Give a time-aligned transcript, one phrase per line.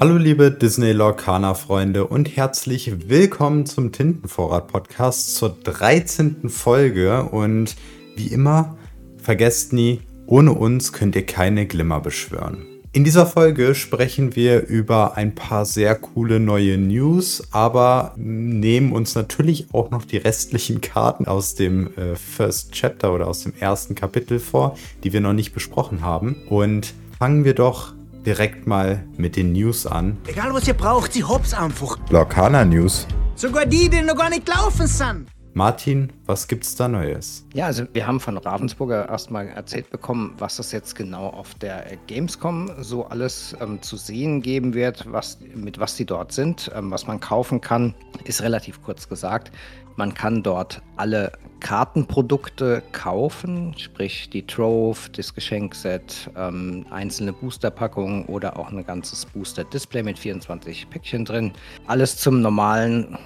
[0.00, 6.48] Hallo liebe Disney Lorcaner Freunde und herzlich willkommen zum Tintenvorrat Podcast zur 13.
[6.48, 7.76] Folge und
[8.16, 8.76] wie immer
[9.16, 12.71] vergesst nie, ohne uns könnt ihr keine Glimmer beschwören.
[12.94, 19.14] In dieser Folge sprechen wir über ein paar sehr coole neue News, aber nehmen uns
[19.14, 23.94] natürlich auch noch die restlichen Karten aus dem äh, First Chapter oder aus dem ersten
[23.94, 26.36] Kapitel vor, die wir noch nicht besprochen haben.
[26.50, 27.94] Und fangen wir doch
[28.26, 30.18] direkt mal mit den News an.
[30.26, 31.96] Egal was ihr braucht, sie hops einfach.
[32.10, 33.06] Lorcaner News.
[33.36, 35.28] Sogar die, die noch gar nicht laufen sind.
[35.54, 37.44] Martin, was gibt's da Neues?
[37.52, 41.84] Ja, also wir haben von Ravensburger erstmal erzählt bekommen, was es jetzt genau auf der
[42.06, 46.90] Gamescom so alles ähm, zu sehen geben wird, was, mit was sie dort sind, ähm,
[46.90, 49.52] was man kaufen kann, ist relativ kurz gesagt.
[49.96, 58.58] Man kann dort alle Kartenprodukte kaufen, sprich die Trove, das Geschenkset, ähm, einzelne Boosterpackungen oder
[58.58, 61.52] auch ein ganzes Booster-Display mit 24 Päckchen drin.
[61.86, 63.18] Alles zum normalen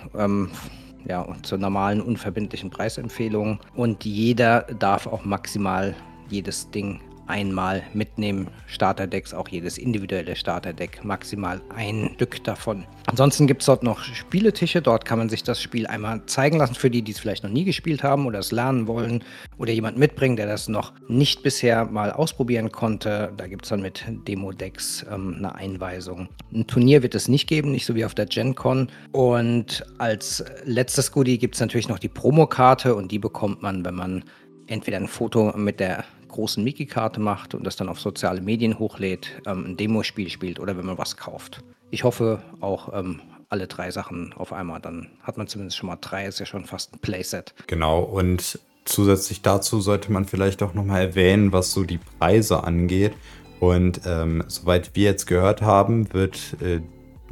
[1.09, 3.61] ja, zur normalen unverbindlichen Preisempfehlung.
[3.75, 5.95] Und jeder darf auch maximal
[6.29, 8.49] jedes Ding einmal mitnehmen.
[8.67, 12.85] Starterdecks, auch jedes individuelle Starterdeck, maximal ein Stück davon.
[13.07, 14.83] Ansonsten gibt es dort noch Spieletische.
[14.83, 17.51] Dort kann man sich das Spiel einmal zeigen lassen für die, die es vielleicht noch
[17.51, 19.23] nie gespielt haben oder es lernen wollen
[19.59, 23.33] oder jemand mitbringen, der das noch nicht bisher mal ausprobieren konnte.
[23.37, 26.29] Da gibt es dann mit Demo-Decks ähm, eine Einweisung.
[26.53, 28.89] Ein Turnier wird es nicht geben, nicht so wie auf der Gen Con.
[29.13, 33.95] Und als letztes Goodie gibt es natürlich noch die Promokarte und die bekommt man, wenn
[33.95, 34.25] man
[34.67, 36.05] entweder ein Foto mit der
[36.37, 40.77] großen Mickey-Karte macht und das dann auf soziale Medien hochlädt, ähm, ein Demospiel spielt oder
[40.77, 41.65] wenn man was kauft.
[41.91, 45.99] Ich hoffe auch ähm, alle drei Sachen auf einmal, dann hat man zumindest schon mal
[46.01, 47.55] drei, ist ja schon fast ein Playset.
[47.67, 53.15] Genau, und zusätzlich dazu sollte man vielleicht auch nochmal erwähnen, was so die Preise angeht.
[53.59, 56.81] Und ähm, soweit wir jetzt gehört haben, wird äh,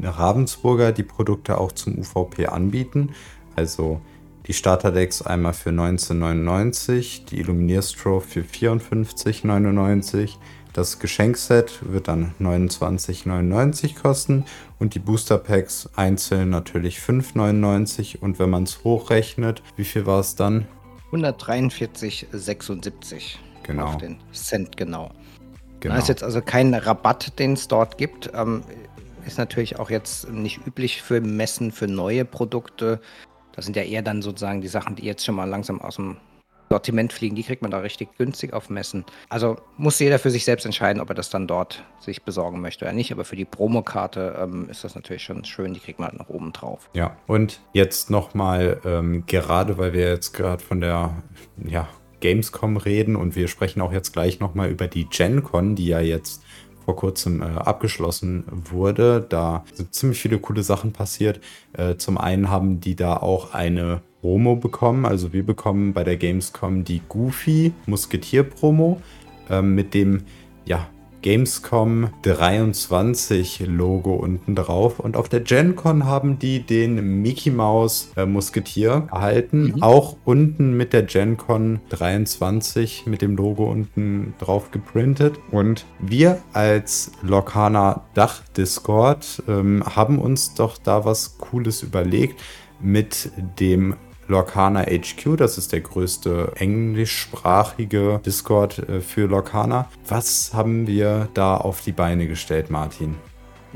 [0.02, 3.14] Ravensburger die Produkte auch zum UVP anbieten.
[3.55, 4.00] Also
[4.47, 10.37] die Starterdecks einmal für 19,99, die Illuminierstrove für 54,99,
[10.75, 14.44] das Geschenkset wird dann 29,99 kosten
[14.78, 20.19] und die Booster Packs einzeln natürlich 5,99 und wenn man es hochrechnet, wie viel war
[20.21, 20.66] es dann?
[21.12, 23.37] 143,76.
[23.62, 23.87] Genau.
[23.87, 25.12] Auf den Cent genau.
[25.78, 25.94] Genau.
[25.94, 28.33] Da ist jetzt also kein Rabatt, den es dort gibt.
[28.34, 28.65] Ähm,
[29.27, 33.00] ist natürlich auch jetzt nicht üblich für Messen für neue Produkte.
[33.54, 36.16] Das sind ja eher dann sozusagen die Sachen, die jetzt schon mal langsam aus dem
[36.70, 37.37] Sortiment fliegen.
[37.37, 39.04] Die kriegt man da richtig günstig auf Messen.
[39.28, 42.84] Also muss jeder für sich selbst entscheiden, ob er das dann dort sich besorgen möchte
[42.84, 43.12] oder nicht.
[43.12, 45.75] Aber für die Promokarte ähm, ist das natürlich schon schön.
[45.75, 46.88] Die kriegt man halt noch oben drauf.
[46.94, 51.22] Ja, und jetzt nochmal, ähm, gerade weil wir jetzt gerade von der
[51.65, 51.88] ja,
[52.21, 56.42] Gamescom reden und wir sprechen auch jetzt gleich nochmal über die GenCon, die ja jetzt
[56.84, 59.25] vor kurzem äh, abgeschlossen wurde.
[59.28, 61.41] Da sind ziemlich viele coole Sachen passiert.
[61.72, 65.05] Äh, zum einen haben die da auch eine Promo bekommen.
[65.05, 69.00] Also wir bekommen bei der Gamescom die Goofy Musketier Promo
[69.50, 70.22] äh, mit dem
[70.65, 70.89] ja,
[71.24, 75.00] Gamescom 23 Logo unten drauf.
[75.00, 79.72] Und auf der Gen Con haben die den Mickey Mouse äh, Musketier erhalten.
[79.76, 79.82] Mhm.
[79.82, 85.40] Auch unten mit der Gen Con 23 mit dem Logo unten drauf geprintet.
[85.50, 92.38] Und wir als Lokana Dach Discord ähm, haben uns doch da was Cooles überlegt
[92.82, 93.94] mit dem
[94.28, 99.88] Lorcana HQ, das ist der größte englischsprachige Discord äh, für Lorcana.
[100.08, 103.16] Was haben wir da auf die Beine gestellt, Martin?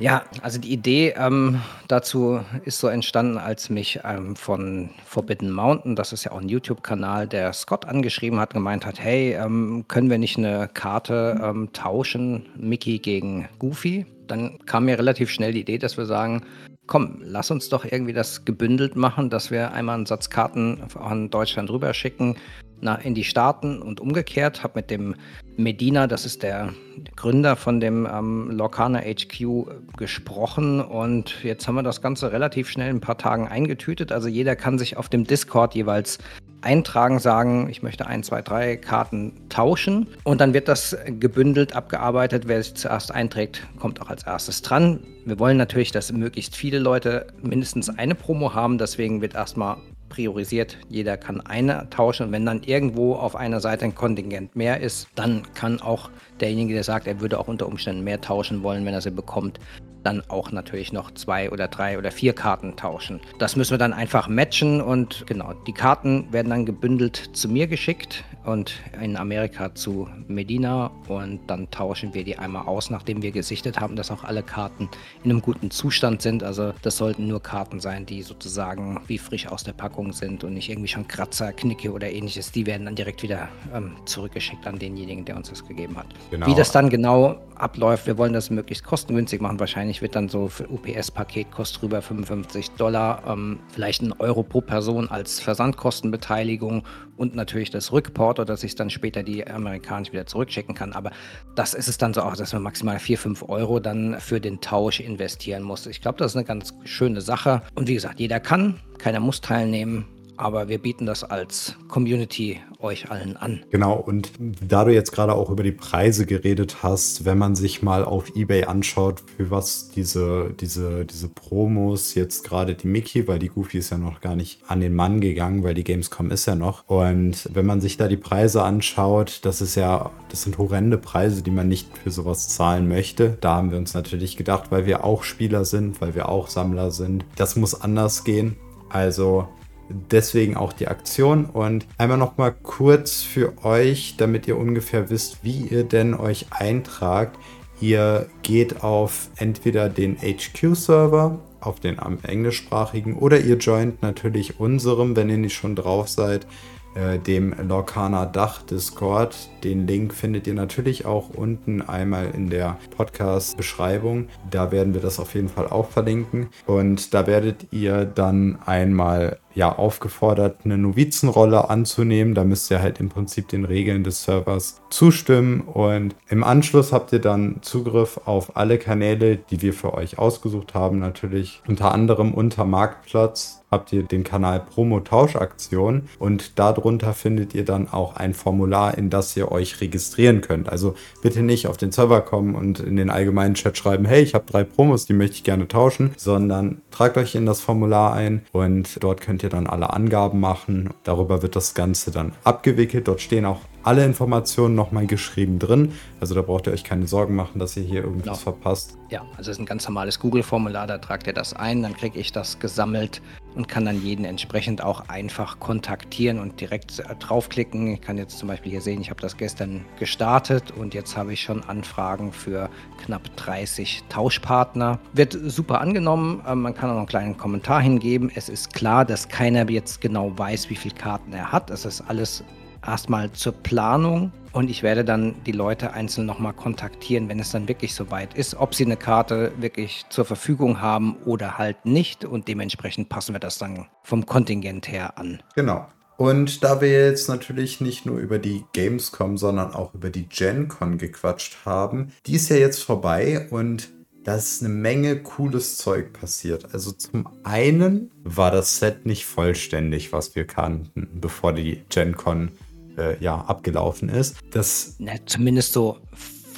[0.01, 5.97] Ja, also die Idee ähm, dazu ist so entstanden, als mich ähm, von Forbidden Mountain,
[5.97, 10.09] das ist ja auch ein YouTube-Kanal, der Scott angeschrieben hat, gemeint hat, hey, ähm, können
[10.09, 14.07] wir nicht eine Karte ähm, tauschen, Mickey gegen Goofy?
[14.29, 16.45] Dann kam mir relativ schnell die Idee, dass wir sagen,
[16.89, 21.31] komm, lass uns doch irgendwie das gebündelt machen, dass wir einmal einen Satz Karten an
[21.31, 22.37] Deutschland rüberschicken
[22.81, 24.65] nach, in die Staaten und umgekehrt.
[24.65, 25.15] Habe mit dem
[25.57, 26.73] Medina, das ist der
[27.15, 29.67] Gründer von dem ähm, Lorcaner HQ,
[29.97, 34.11] gesprochen und jetzt haben wir das Ganze relativ schnell in ein paar Tagen eingetütet.
[34.11, 36.19] Also jeder kann sich auf dem Discord jeweils
[36.61, 42.49] eintragen, sagen, ich möchte ein, zwei, drei Karten tauschen und dann wird das gebündelt abgearbeitet.
[42.49, 45.01] Wer sich zuerst einträgt, kommt auch als erstes dran.
[45.25, 49.77] Wir wollen natürlich, dass möglichst viele Leute mindestens eine Promo haben, deswegen wird erstmal
[50.09, 50.79] priorisiert.
[50.89, 55.09] Jeder kann eine tauschen und wenn dann irgendwo auf einer Seite ein Kontingent mehr ist,
[55.15, 58.95] dann kann auch derjenige, der sagt, er würde auch unter Umständen mehr tauschen wollen, wenn
[58.95, 59.61] er sie bekommt,
[60.03, 63.21] dann auch natürlich noch zwei oder drei oder vier Karten tauschen.
[63.39, 67.67] Das müssen wir dann einfach matchen und genau, die Karten werden dann gebündelt zu mir
[67.67, 73.31] geschickt und in Amerika zu Medina und dann tauschen wir die einmal aus, nachdem wir
[73.31, 74.89] gesichtet haben, dass auch alle Karten
[75.23, 76.43] in einem guten Zustand sind.
[76.43, 80.55] Also das sollten nur Karten sein, die sozusagen wie frisch aus der Packung sind und
[80.55, 82.53] nicht irgendwie schon Kratzer, Knicke oder ähnliches.
[82.53, 86.07] Die werden dann direkt wieder ähm, zurückgeschickt an denjenigen, der uns das gegeben hat.
[86.31, 86.47] Genau.
[86.47, 89.61] Wie das dann genau abläuft, wir wollen das möglichst kostengünstig machen.
[89.61, 94.61] Wahrscheinlich wird dann so für UPS-Paket kostet rüber 55 Dollar, ähm, vielleicht ein Euro pro
[94.61, 96.85] Person als Versandkostenbeteiligung
[97.17, 100.93] und natürlich das Rückporto, dass ich dann später die amerikanisch wieder zurückschicken kann.
[100.93, 101.11] Aber
[101.55, 104.61] das ist es dann so auch, dass man maximal 4, 5 Euro dann für den
[104.61, 105.87] Tausch investieren muss.
[105.87, 107.63] Ich glaube, das ist eine ganz schöne Sache.
[107.75, 110.07] Und wie gesagt, jeder kann, keiner muss teilnehmen
[110.39, 113.65] aber wir bieten das als Community euch allen an.
[113.71, 117.83] Genau, und da du jetzt gerade auch über die Preise geredet hast, wenn man sich
[117.83, 123.39] mal auf Ebay anschaut, für was diese, diese, diese Promos jetzt gerade die Mickey, weil
[123.39, 126.47] die Goofy ist ja noch gar nicht an den Mann gegangen, weil die Gamescom ist
[126.47, 126.89] ja noch.
[126.89, 131.43] Und wenn man sich da die Preise anschaut, das ist ja, das sind horrende Preise,
[131.43, 133.37] die man nicht für sowas zahlen möchte.
[133.41, 136.93] Da haben wir uns natürlich gedacht, weil wir auch Spieler sind, weil wir auch Sammler
[136.93, 138.57] sind, das muss anders gehen.
[138.89, 139.49] Also
[139.89, 145.43] Deswegen auch die Aktion und einmal noch mal kurz für euch, damit ihr ungefähr wisst,
[145.43, 147.39] wie ihr denn euch eintragt.
[147.81, 155.17] Ihr geht auf entweder den HQ-Server, auf den am englischsprachigen, oder ihr joint natürlich unserem,
[155.17, 156.47] wenn ihr nicht schon drauf seid,
[156.95, 159.37] äh, dem Lorcaner Dach Discord.
[159.65, 164.29] Den Link findet ihr natürlich auch unten einmal in der Podcast-Beschreibung.
[164.51, 166.49] Da werden wir das auf jeden Fall auch verlinken.
[166.67, 172.35] Und da werdet ihr dann einmal ja, aufgefordert, eine Novizenrolle anzunehmen.
[172.35, 175.63] Da müsst ihr halt im Prinzip den Regeln des Servers zustimmen.
[175.63, 180.75] Und im Anschluss habt ihr dann Zugriff auf alle Kanäle, die wir für euch ausgesucht
[180.75, 181.01] haben.
[181.01, 187.65] Natürlich unter anderem unter Marktplatz habt ihr den Kanal Promo Tauschaktion und darunter findet ihr
[187.65, 190.69] dann auch ein Formular, in das ihr euch registrieren könnt.
[190.69, 194.35] Also bitte nicht auf den Server kommen und in den allgemeinen Chat schreiben, hey, ich
[194.35, 198.43] habe drei Promos, die möchte ich gerne tauschen, sondern tragt euch in das Formular ein
[198.53, 200.91] und dort könnt ihr ihr dann alle Angaben machen.
[201.05, 203.09] Darüber wird das Ganze dann abgewickelt.
[203.09, 205.93] Dort stehen auch alle Informationen nochmal geschrieben drin.
[206.21, 208.37] Also da braucht ihr euch keine Sorgen machen, dass ihr hier irgendwas genau.
[208.37, 208.99] verpasst.
[209.11, 212.19] Ja, also es ist ein ganz normales Google-Formular, da tragt ihr das ein, dann kriege
[212.19, 213.23] ich das gesammelt
[213.55, 217.89] und kann dann jeden entsprechend auch einfach kontaktieren und direkt äh, draufklicken.
[217.89, 221.33] Ich kann jetzt zum Beispiel hier sehen, ich habe das gestern gestartet und jetzt habe
[221.33, 222.71] ich schon Anfragen für
[223.05, 224.99] knapp 30 Tauschpartner.
[225.13, 228.31] Wird super angenommen, äh, man kann auch noch einen kleinen Kommentar hingeben.
[228.35, 231.71] Es ist klar, dass keiner jetzt genau weiß, wie viele Karten er hat.
[231.71, 232.45] Es ist alles
[232.87, 237.69] erstmal zur Planung und ich werde dann die Leute einzeln nochmal kontaktieren, wenn es dann
[237.69, 242.25] wirklich soweit ist, ob sie eine Karte wirklich zur Verfügung haben oder halt nicht.
[242.25, 245.43] Und dementsprechend passen wir das dann vom Kontingent her an.
[245.55, 245.87] Genau.
[246.17, 250.99] Und da wir jetzt natürlich nicht nur über die Gamescom, sondern auch über die GenCon
[250.99, 253.91] gequatscht haben, die ist ja jetzt vorbei und
[254.25, 256.75] da ist eine Menge cooles Zeug passiert.
[256.75, 262.51] Also zum einen war das Set nicht vollständig, was wir kannten, bevor die GenCon
[262.99, 264.37] äh, ja, abgelaufen ist.
[264.51, 265.99] Das Na, zumindest so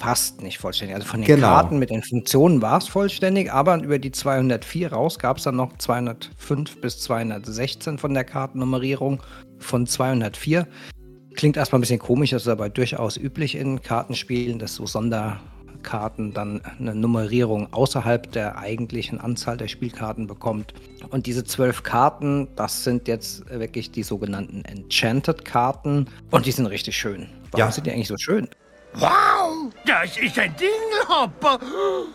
[0.00, 0.96] fast nicht vollständig.
[0.96, 1.48] Also von den genau.
[1.48, 5.56] Karten mit den Funktionen war es vollständig, aber über die 204 raus gab es dann
[5.56, 9.22] noch 205 bis 216 von der Kartennummerierung
[9.58, 10.66] von 204.
[11.34, 15.40] Klingt erstmal ein bisschen komisch, das ist aber durchaus üblich in Kartenspielen, dass so Sonder
[15.82, 20.74] Karten dann eine Nummerierung außerhalb der eigentlichen Anzahl der Spielkarten bekommt.
[21.10, 26.96] Und diese zwölf Karten, das sind jetzt wirklich die sogenannten Enchanted-Karten und die sind richtig
[26.96, 27.28] schön.
[27.50, 27.72] Warum ja.
[27.72, 28.48] sind die eigentlich so schön?
[28.94, 31.54] Wow, das ist ein Dingelhopper.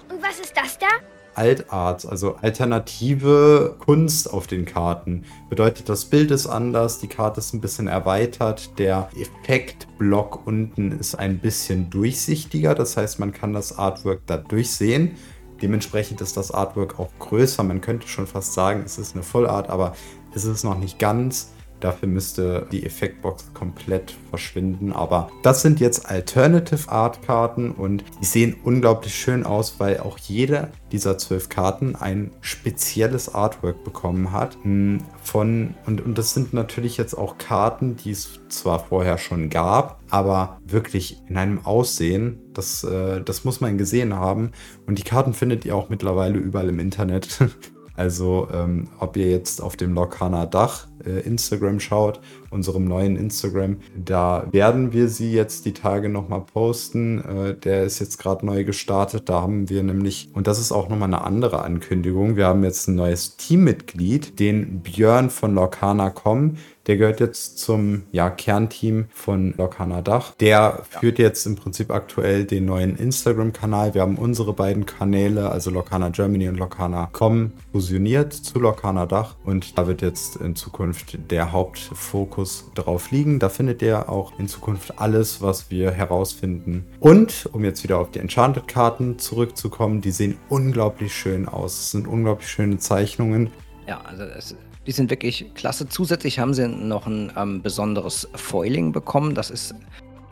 [0.09, 0.87] Und was ist das da?
[1.35, 5.23] Altart, also alternative Kunst auf den Karten.
[5.49, 11.15] Bedeutet, das Bild ist anders, die Karte ist ein bisschen erweitert, der Effektblock unten ist
[11.15, 15.15] ein bisschen durchsichtiger, das heißt, man kann das Artwork da durchsehen.
[15.61, 17.63] Dementsprechend ist das Artwork auch größer.
[17.63, 19.95] Man könnte schon fast sagen, es ist eine Vollart, aber
[20.33, 21.54] es ist noch nicht ganz.
[21.85, 24.91] Dafür müsste die Effektbox komplett verschwinden.
[24.91, 30.17] Aber das sind jetzt Alternative Art Karten und die sehen unglaublich schön aus, weil auch
[30.17, 34.57] jede dieser zwölf Karten ein spezielles Artwork bekommen hat.
[34.63, 39.51] Hm, von, und, und das sind natürlich jetzt auch Karten, die es zwar vorher schon
[39.51, 44.53] gab, aber wirklich in einem Aussehen, das, äh, das muss man gesehen haben.
[44.87, 47.37] Und die Karten findet ihr auch mittlerweile überall im Internet.
[47.95, 53.77] Also ähm, ob ihr jetzt auf dem Lokana Dach äh, Instagram schaut, unserem neuen Instagram,
[53.95, 57.19] da werden wir sie jetzt die Tage nochmal posten.
[57.21, 59.29] Äh, der ist jetzt gerade neu gestartet.
[59.29, 62.87] Da haben wir nämlich, und das ist auch nochmal eine andere Ankündigung, wir haben jetzt
[62.87, 66.57] ein neues Teammitglied, den Björn von Lokana.com.
[66.87, 70.35] Der gehört jetzt zum ja, Kernteam von Lokana Dach.
[70.39, 70.99] Der ja.
[70.99, 73.93] führt jetzt im Prinzip aktuell den neuen Instagram-Kanal.
[73.95, 79.35] Wir haben unsere beiden Kanäle, also Lokana Germany und Lokana.com, fusioniert zu Lokana Dach.
[79.43, 83.39] Und da wird jetzt in Zukunft der Hauptfokus drauf liegen.
[83.39, 86.85] Da findet ihr auch in Zukunft alles, was wir herausfinden.
[86.99, 91.79] Und um jetzt wieder auf die Enchanted-Karten zurückzukommen, die sehen unglaublich schön aus.
[91.79, 93.49] Es sind unglaublich schöne Zeichnungen.
[93.87, 94.55] Ja, also es
[94.87, 95.89] die sind wirklich klasse.
[95.89, 99.35] Zusätzlich haben sie noch ein ähm, besonderes Foiling bekommen.
[99.35, 99.75] Das ist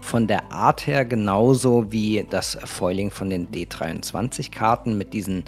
[0.01, 5.43] von der Art her genauso wie das Foiling von den D23-Karten mit diesen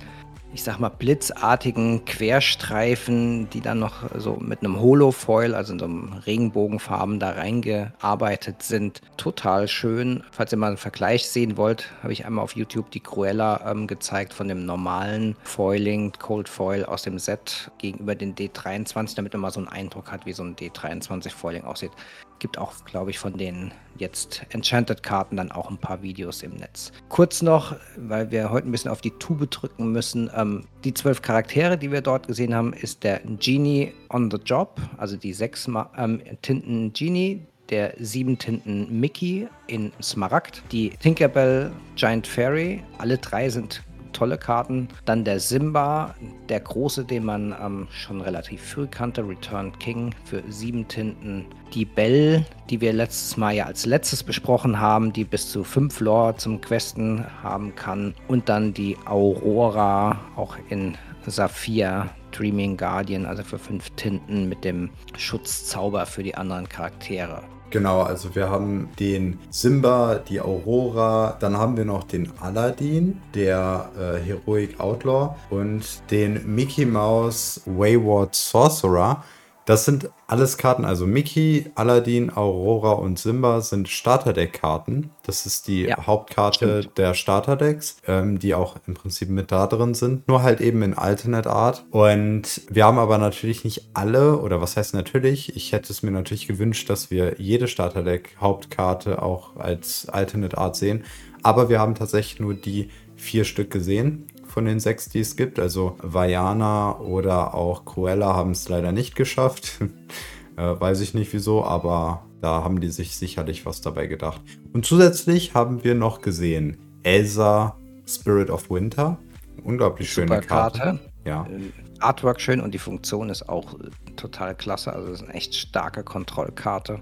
[0.56, 5.86] ich sag mal, blitzartigen Querstreifen, die dann noch so mit einem Holofoil, also in so
[5.86, 9.02] einem Regenbogenfarben da reingearbeitet sind.
[9.18, 10.24] Total schön.
[10.32, 13.86] Falls ihr mal einen Vergleich sehen wollt, habe ich einmal auf YouTube die Cruella ähm,
[13.86, 19.42] gezeigt von dem normalen Foiling, Cold Foil aus dem Set gegenüber den D23, damit man
[19.42, 21.92] mal so einen Eindruck hat, wie so ein D23 Foiling aussieht.
[22.40, 26.92] Gibt auch, glaube ich, von den jetzt Enchanted-Karten dann auch ein paar Videos im Netz.
[27.10, 30.30] Kurz noch, weil wir heute ein bisschen auf die Tube drücken müssen.
[30.36, 34.80] Ähm, die zwölf Charaktere, die wir dort gesehen haben, ist der Genie on the Job,
[34.98, 42.28] also die sechs ähm, Tinten Genie, der sieben Tinten Mickey in Smaragd, die Tinkerbell Giant
[42.28, 43.82] Fairy, alle drei sind
[44.16, 44.88] tolle Karten.
[45.06, 46.16] Dann der Simba,
[46.50, 51.46] der große, den man ähm, schon relativ früh kannte, Return King für sieben Tinten.
[51.74, 56.00] Die Belle, die wir letztes Mal ja als letztes besprochen haben, die bis zu fünf
[56.00, 58.14] Lore zum Questen haben kann.
[58.28, 64.90] Und dann die Aurora, auch in Saphir, Dreaming Guardian, also für fünf Tinten mit dem
[65.18, 67.44] Schutzzauber für die anderen Charaktere.
[67.72, 73.90] Genau, also wir haben den Simba, die Aurora, dann haben wir noch den Aladdin, der
[74.00, 79.24] äh, Heroic Outlaw und den Mickey Mouse Wayward Sorcerer.
[79.66, 85.10] Das sind alles Karten, also Mickey, Aladdin, Aurora und Simba sind Starterdeck-Karten.
[85.24, 86.98] Das ist die ja, Hauptkarte stimmt.
[87.00, 90.94] der Starterdecks, ähm, die auch im Prinzip mit da drin sind, nur halt eben in
[90.94, 91.84] Alternate Art.
[91.90, 96.12] Und wir haben aber natürlich nicht alle, oder was heißt natürlich, ich hätte es mir
[96.12, 101.04] natürlich gewünscht, dass wir jede Starterdeck-Hauptkarte auch als Alternate Art sehen.
[101.42, 105.60] Aber wir haben tatsächlich nur die vier Stück gesehen von den sechs, die es gibt.
[105.60, 109.80] Also Vajana oder auch Cruella haben es leider nicht geschafft.
[110.58, 114.42] äh, weiß ich nicht wieso, aber da haben die sich sicherlich was dabei gedacht.
[114.72, 117.76] Und zusätzlich haben wir noch gesehen Elsa
[118.08, 119.18] Spirit of Winter.
[119.62, 120.80] Unglaublich schöne Karte.
[120.80, 121.00] Karte.
[121.26, 121.46] Ja.
[121.48, 124.94] Äh, Artwork schön und die Funktion ist auch äh, total klasse.
[124.94, 127.02] Also es ist eine echt starke Kontrollkarte.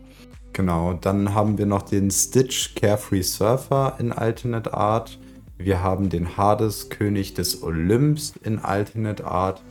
[0.54, 5.20] Genau, dann haben wir noch den Stitch Carefree Surfer in Alternate Art.
[5.58, 9.62] Wir haben den Hades, König des Olymps in Alternate Art.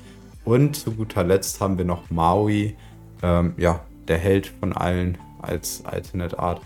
[0.44, 2.76] Und zu guter Letzt haben wir noch Maui,
[3.22, 6.60] ähm, ja, der Held von allen als Alternate Art.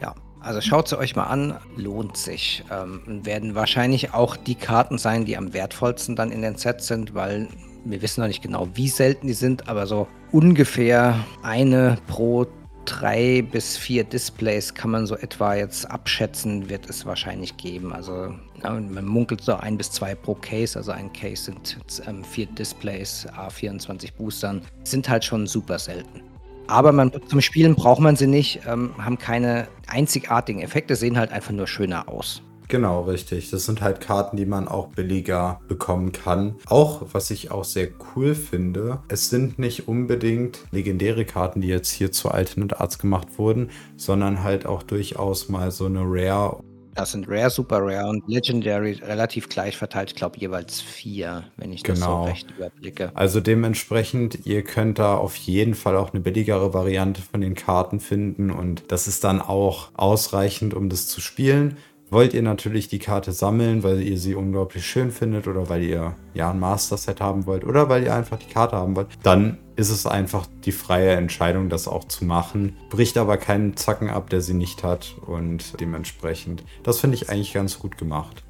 [0.00, 2.64] Ja, also schaut sie euch mal an, lohnt sich.
[2.70, 7.14] Ähm, werden wahrscheinlich auch die Karten sein, die am wertvollsten dann in den Sets sind,
[7.14, 7.48] weil
[7.84, 12.46] wir wissen noch nicht genau, wie selten die sind, aber so ungefähr eine pro
[12.84, 17.92] drei bis vier Displays kann man so etwa jetzt abschätzen, wird es wahrscheinlich geben.
[17.92, 20.78] Also man munkelt so ein bis zwei pro Case.
[20.78, 21.76] Also ein Case sind
[22.06, 24.62] ähm, vier Displays, A24 Boostern.
[24.84, 26.22] Sind halt schon super selten.
[26.66, 31.32] Aber man, zum Spielen braucht man sie nicht, ähm, haben keine einzigartigen Effekte, sehen halt
[31.32, 32.42] einfach nur schöner aus.
[32.70, 33.50] Genau, richtig.
[33.50, 36.54] Das sind halt Karten, die man auch billiger bekommen kann.
[36.66, 41.90] Auch, was ich auch sehr cool finde, es sind nicht unbedingt legendäre Karten, die jetzt
[41.90, 46.62] hier zu Alternate Arts gemacht wurden, sondern halt auch durchaus mal so eine Rare
[46.94, 50.10] das sind Rare, Super Rare und Legendary relativ gleich verteilt.
[50.10, 51.94] Ich glaube jeweils vier, wenn ich genau.
[51.94, 52.24] das so genau.
[52.24, 53.12] recht überblicke.
[53.14, 58.00] Also dementsprechend, ihr könnt da auf jeden Fall auch eine billigere Variante von den Karten
[58.00, 61.76] finden und das ist dann auch ausreichend, um das zu spielen.
[62.10, 66.16] Wollt ihr natürlich die Karte sammeln, weil ihr sie unglaublich schön findet oder weil ihr
[66.34, 69.90] ja ein Master-Set haben wollt oder weil ihr einfach die Karte haben wollt, dann ist
[69.90, 72.76] es einfach die freie Entscheidung, das auch zu machen.
[72.90, 77.52] Bricht aber keinen Zacken ab, der sie nicht hat und dementsprechend, das finde ich eigentlich
[77.52, 78.42] ganz gut gemacht.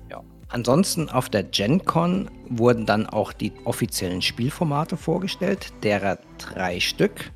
[0.52, 7.31] Ansonsten auf der GenCon wurden dann auch die offiziellen Spielformate vorgestellt, derer drei Stück.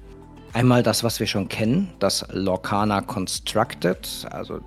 [0.52, 4.59] Einmal das, was wir schon kennen, das Lorcana Constructed, also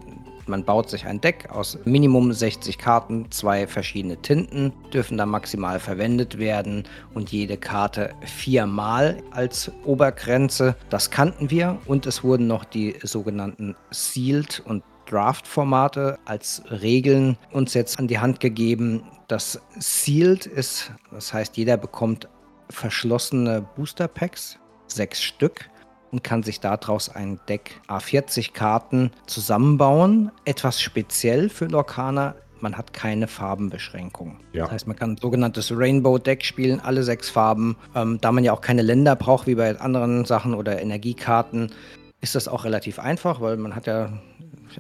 [0.48, 5.80] Man baut sich ein Deck aus Minimum 60 Karten, zwei verschiedene Tinten dürfen da maximal
[5.80, 10.76] verwendet werden und jede Karte viermal als Obergrenze.
[10.90, 17.74] Das kannten wir und es wurden noch die sogenannten Sealed und Draft-Formate als Regeln uns
[17.74, 19.04] jetzt an die Hand gegeben.
[19.28, 22.30] Das Sealed ist, das heißt, jeder bekommt
[22.70, 25.70] verschlossene Booster Packs, sechs Stück
[26.12, 30.32] und kann sich daraus ein Deck A40 Karten zusammenbauen.
[30.46, 34.40] Etwas speziell für Lorcaner, man hat keine Farbenbeschränkung.
[34.54, 34.64] Ja.
[34.64, 37.78] Das heißt, man kann ein sogenanntes Rainbow-Deck spielen, alle sechs Farben.
[37.96, 41.72] Ähm, da man ja auch keine Länder braucht, wie bei anderen Sachen oder Energiekarten,
[42.22, 44.12] ist das auch relativ einfach, weil man hat ja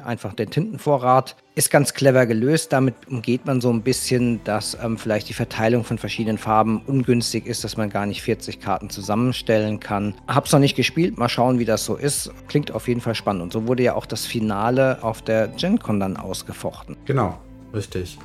[0.03, 1.35] einfach den Tintenvorrat.
[1.55, 2.71] Ist ganz clever gelöst.
[2.73, 7.45] Damit umgeht man so ein bisschen, dass ähm, vielleicht die Verteilung von verschiedenen Farben ungünstig
[7.45, 10.13] ist, dass man gar nicht 40 Karten zusammenstellen kann.
[10.27, 12.31] Hab's noch nicht gespielt, mal schauen, wie das so ist.
[12.47, 13.41] Klingt auf jeden Fall spannend.
[13.43, 16.95] Und so wurde ja auch das Finale auf der GenCon dann ausgefochten.
[17.05, 17.37] Genau,
[17.73, 18.17] richtig.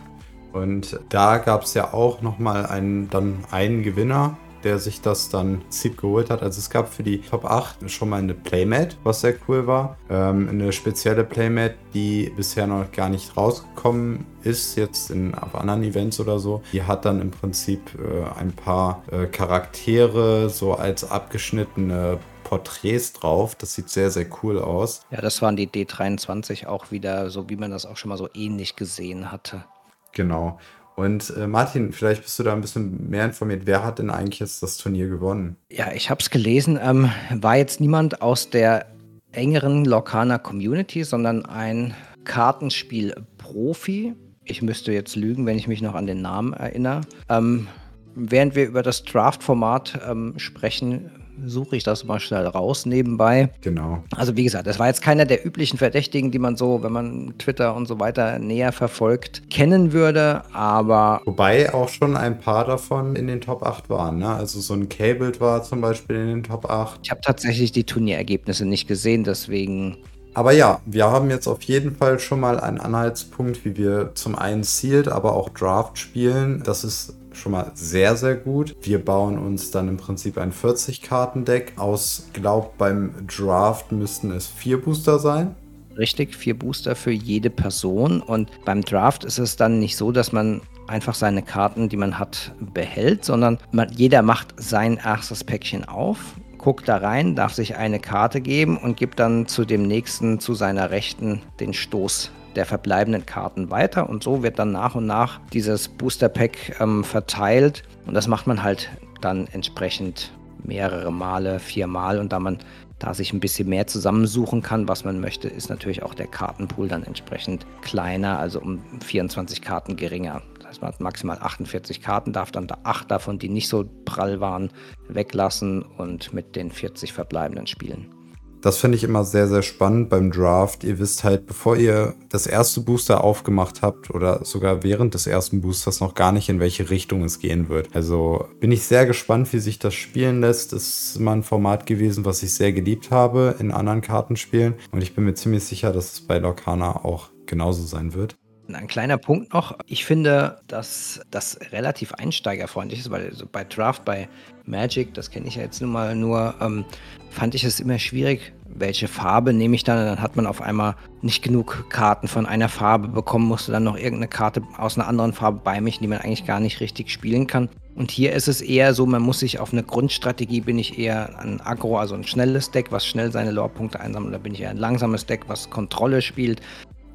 [0.52, 5.62] Und da gab es ja auch nochmal einen, dann einen Gewinner, der sich das dann
[5.68, 6.42] Seed geholt hat.
[6.42, 9.96] Also es gab für die Top 8 schon mal eine Playmat, was sehr cool war.
[10.10, 15.82] Ähm, eine spezielle Playmat, die bisher noch gar nicht rausgekommen ist, jetzt in, auf anderen
[15.82, 16.62] Events oder so.
[16.72, 23.54] Die hat dann im Prinzip äh, ein paar äh, Charaktere so als abgeschnittene Porträts drauf.
[23.54, 25.06] Das sieht sehr, sehr cool aus.
[25.10, 28.28] Ja, das waren die D23 auch wieder, so wie man das auch schon mal so
[28.34, 29.64] ähnlich gesehen hatte.
[30.12, 30.58] Genau.
[30.96, 33.62] Und äh, Martin, vielleicht bist du da ein bisschen mehr informiert.
[33.64, 35.56] Wer hat denn eigentlich jetzt das Turnier gewonnen?
[35.70, 36.78] Ja, ich habe es gelesen.
[36.82, 38.86] Ähm, war jetzt niemand aus der
[39.32, 41.94] engeren Lorcaner Community, sondern ein
[42.24, 44.14] Kartenspiel-Profi.
[44.44, 47.02] Ich müsste jetzt lügen, wenn ich mich noch an den Namen erinnere.
[47.28, 47.68] Ähm,
[48.14, 51.10] während wir über das Draft-Format ähm, sprechen,
[51.44, 53.50] suche ich das mal schnell raus nebenbei.
[53.60, 54.02] Genau.
[54.16, 57.34] Also wie gesagt, das war jetzt keiner der üblichen Verdächtigen, die man so, wenn man
[57.38, 61.20] Twitter und so weiter näher verfolgt, kennen würde, aber...
[61.24, 64.28] Wobei auch schon ein paar davon in den Top 8 waren, ne?
[64.28, 67.00] Also so ein Cabled war zum Beispiel in den Top 8.
[67.02, 69.98] Ich habe tatsächlich die Turnierergebnisse nicht gesehen, deswegen
[70.34, 74.34] aber ja, wir haben jetzt auf jeden Fall schon mal einen Anhaltspunkt, wie wir zum
[74.34, 76.62] einen Sealed, aber auch Draft spielen.
[76.64, 78.74] Das ist schon mal sehr, sehr gut.
[78.82, 84.80] Wir bauen uns dann im Prinzip ein 40-Karten-Deck aus, glaub, beim Draft müssten es vier
[84.80, 85.54] Booster sein.
[85.96, 88.22] Richtig, vier Booster für jede Person.
[88.22, 92.18] Und beim Draft ist es dann nicht so, dass man einfach seine Karten, die man
[92.18, 96.18] hat, behält, sondern man, jeder macht sein erstes Päckchen auf,
[96.58, 100.54] guckt da rein, darf sich eine Karte geben und gibt dann zu dem nächsten, zu
[100.54, 105.40] seiner Rechten, den Stoß der verbleibenden Karten weiter und so wird dann nach und nach
[105.52, 110.32] dieses Booster Pack ähm, verteilt und das macht man halt dann entsprechend
[110.64, 112.58] mehrere Male, viermal und da man
[113.02, 116.86] da sich ein bisschen mehr zusammensuchen kann, was man möchte, ist natürlich auch der Kartenpool
[116.86, 120.42] dann entsprechend kleiner, also um 24 Karten geringer.
[120.58, 123.84] Das heißt, man hat maximal 48 Karten, darf dann da acht davon, die nicht so
[124.04, 124.70] prall waren,
[125.08, 128.14] weglassen und mit den 40 verbleibenden spielen.
[128.62, 130.84] Das finde ich immer sehr, sehr spannend beim Draft.
[130.84, 135.60] Ihr wisst halt, bevor ihr das erste Booster aufgemacht habt oder sogar während des ersten
[135.60, 137.88] Boosters noch gar nicht, in welche Richtung es gehen wird.
[137.92, 140.72] Also bin ich sehr gespannt, wie sich das spielen lässt.
[140.72, 144.74] Das ist mal ein Format gewesen, was ich sehr geliebt habe in anderen Kartenspielen.
[144.92, 148.36] Und ich bin mir ziemlich sicher, dass es bei Lorcana auch genauso sein wird.
[148.68, 149.76] Ein kleiner Punkt noch.
[149.86, 154.28] Ich finde, dass das relativ einsteigerfreundlich ist, weil so bei Draft, bei
[154.64, 156.84] Magic, das kenne ich ja jetzt nun mal nur, ähm,
[157.30, 159.98] fand ich es immer schwierig, welche Farbe nehme ich dann.
[159.98, 163.96] Dann hat man auf einmal nicht genug Karten von einer Farbe bekommen, musste dann noch
[163.96, 167.68] irgendeine Karte aus einer anderen Farbe beimischen, die man eigentlich gar nicht richtig spielen kann.
[167.94, 171.38] Und hier ist es eher so, man muss sich auf eine Grundstrategie, bin ich eher
[171.38, 174.70] ein Agro, also ein schnelles Deck, was schnell seine Lore-Punkte einsammelt, oder bin ich eher
[174.70, 176.62] ein langsames Deck, was Kontrolle spielt,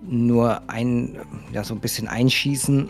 [0.02, 1.20] nur ein,
[1.54, 2.90] ja, so ein bisschen einschießen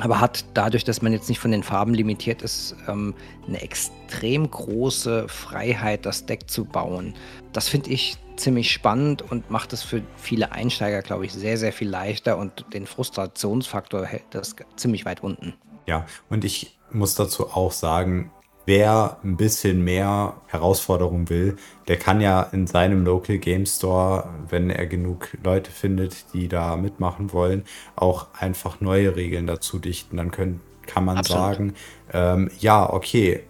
[0.00, 3.14] aber hat dadurch, dass man jetzt nicht von den Farben limitiert ist, ähm,
[3.46, 7.14] eine extrem große Freiheit, das Deck zu bauen.
[7.52, 11.72] Das finde ich ziemlich spannend und macht es für viele Einsteiger, glaube ich, sehr, sehr
[11.72, 15.54] viel leichter und den Frustrationsfaktor hält das ziemlich weit unten.
[15.86, 18.32] Ja, und ich muss dazu auch sagen,
[18.66, 21.56] wer ein bisschen mehr Herausforderung will,
[21.88, 26.76] der kann ja in seinem Local Game Store, wenn er genug Leute findet, die da
[26.76, 27.64] mitmachen wollen,
[27.96, 30.16] auch einfach neue Regeln dazu dichten.
[30.16, 31.42] Dann können, kann man Absolut.
[31.42, 31.74] sagen,
[32.12, 33.42] ähm, ja, okay,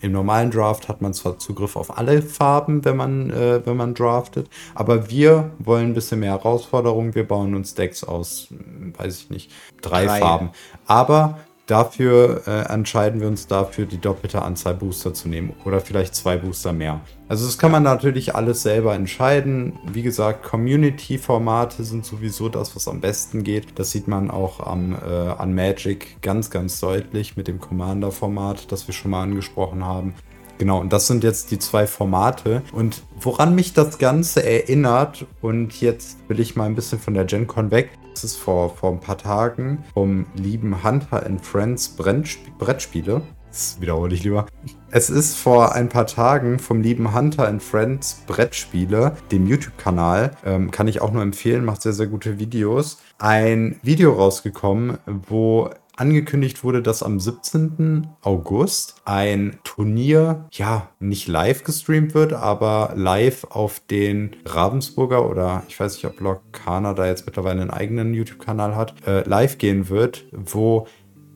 [0.00, 3.94] im normalen Draft hat man zwar Zugriff auf alle Farben, wenn man, äh, wenn man
[3.94, 7.16] draftet, aber wir wollen ein bisschen mehr Herausforderung.
[7.16, 9.50] Wir bauen uns Decks aus, hm, weiß ich nicht,
[9.80, 10.20] drei, drei.
[10.20, 10.50] Farben.
[10.86, 16.14] Aber dafür äh, entscheiden wir uns dafür, die doppelte Anzahl Booster zu nehmen oder vielleicht
[16.14, 17.00] zwei Booster mehr.
[17.28, 19.78] Also das kann man natürlich alles selber entscheiden.
[19.92, 23.78] Wie gesagt, Community-Formate sind sowieso das, was am besten geht.
[23.78, 28.88] Das sieht man auch am, äh, an Magic ganz, ganz deutlich mit dem Commander-Format, das
[28.88, 30.14] wir schon mal angesprochen haben.
[30.58, 32.62] Genau, und das sind jetzt die zwei Formate.
[32.72, 37.24] Und woran mich das Ganze erinnert, und jetzt will ich mal ein bisschen von der
[37.24, 43.22] GenCon weg, das ist vor, vor ein paar Tagen vom lieben Hunter and Friends Brettspiele.
[43.48, 44.46] Das wiederhole ich lieber.
[44.90, 50.70] Es ist vor ein paar Tagen vom lieben Hunter and Friends Brettspiele, dem YouTube-Kanal, ähm,
[50.70, 56.62] kann ich auch nur empfehlen, macht sehr, sehr gute Videos, ein Video rausgekommen, wo angekündigt
[56.62, 58.06] wurde, dass am 17.
[58.22, 65.78] August ein Turnier, ja, nicht live gestreamt wird, aber live auf den Ravensburger oder ich
[65.78, 70.24] weiß nicht, ob Lokana da jetzt mittlerweile einen eigenen YouTube-Kanal hat, äh, live gehen wird,
[70.32, 70.86] wo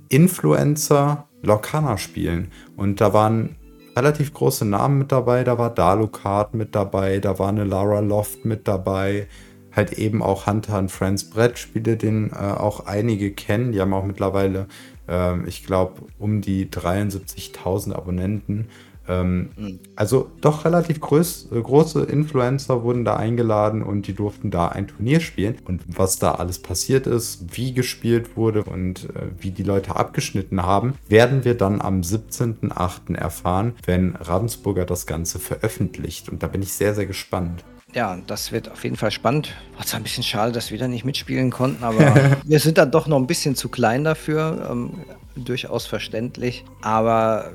[0.09, 2.53] Influencer Lokana spielen.
[2.77, 3.57] Und da waren
[3.97, 5.45] relativ große Namen mit dabei.
[5.45, 9.27] Da war Dalukart mit dabei, da war eine Lara Loft mit dabei,
[9.75, 13.73] halt eben auch Hunter and Friends Brettspiele, den äh, auch einige kennen.
[13.73, 14.67] Die haben auch mittlerweile,
[15.09, 18.69] äh, ich glaube, um die 73.000 Abonnenten.
[19.09, 19.79] Ähm, mhm.
[19.97, 24.87] Also doch relativ groß, äh, große Influencer wurden da eingeladen und die durften da ein
[24.87, 25.57] Turnier spielen.
[25.65, 30.63] Und was da alles passiert ist, wie gespielt wurde und äh, wie die Leute abgeschnitten
[30.63, 33.15] haben, werden wir dann am 17.08.
[33.17, 36.29] erfahren, wenn Ravensburger das Ganze veröffentlicht.
[36.29, 37.65] Und da bin ich sehr, sehr gespannt.
[37.95, 39.55] Ja, das wird auf jeden Fall spannend.
[39.77, 42.91] War zwar ein bisschen schade, dass wir da nicht mitspielen konnten, aber wir sind dann
[42.91, 44.69] doch noch ein bisschen zu klein dafür.
[44.71, 45.05] Ähm,
[45.37, 46.65] durchaus verständlich.
[46.81, 47.53] Aber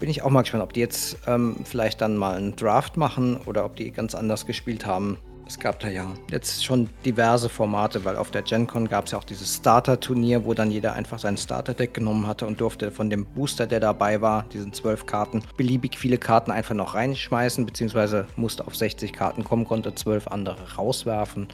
[0.00, 3.38] bin ich auch mal gespannt, ob die jetzt ähm, vielleicht dann mal einen Draft machen
[3.46, 5.18] oder ob die ganz anders gespielt haben.
[5.46, 9.18] Es gab da ja jetzt schon diverse Formate, weil auf der GenCon gab es ja
[9.18, 13.26] auch dieses Starter-Turnier, wo dann jeder einfach sein Starter-Deck genommen hatte und durfte von dem
[13.26, 18.66] Booster, der dabei war, diesen zwölf Karten, beliebig viele Karten einfach noch reinschmeißen, beziehungsweise musste
[18.66, 21.48] auf 60 Karten kommen, konnte zwölf andere rauswerfen.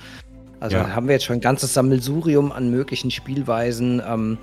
[0.60, 0.94] Also ja.
[0.94, 4.00] haben wir jetzt schon ein ganzes Sammelsurium an möglichen Spielweisen.
[4.06, 4.38] Ähm,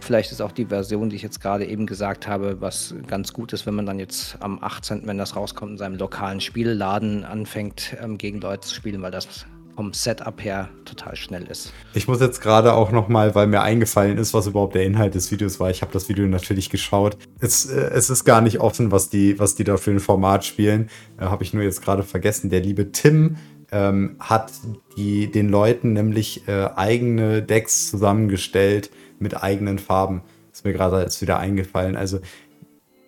[0.00, 3.52] Vielleicht ist auch die Version, die ich jetzt gerade eben gesagt habe, was ganz gut
[3.52, 7.96] ist, wenn man dann jetzt am 18., wenn das rauskommt, in seinem lokalen Spielladen anfängt,
[8.02, 11.72] ähm, gegen Leute zu spielen, weil das vom Setup her total schnell ist.
[11.94, 15.30] Ich muss jetzt gerade auch nochmal, weil mir eingefallen ist, was überhaupt der Inhalt des
[15.30, 15.70] Videos war.
[15.70, 17.16] Ich habe das Video natürlich geschaut.
[17.40, 20.44] Es, äh, es ist gar nicht offen, was die, was die da für ein Format
[20.44, 20.90] spielen.
[21.18, 22.50] Äh, habe ich nur jetzt gerade vergessen.
[22.50, 23.36] Der liebe Tim
[23.72, 24.52] ähm, hat
[24.96, 30.22] die, den Leuten nämlich äh, eigene Decks zusammengestellt mit eigenen Farben.
[30.52, 31.96] Ist mir gerade jetzt wieder eingefallen.
[31.96, 32.20] Also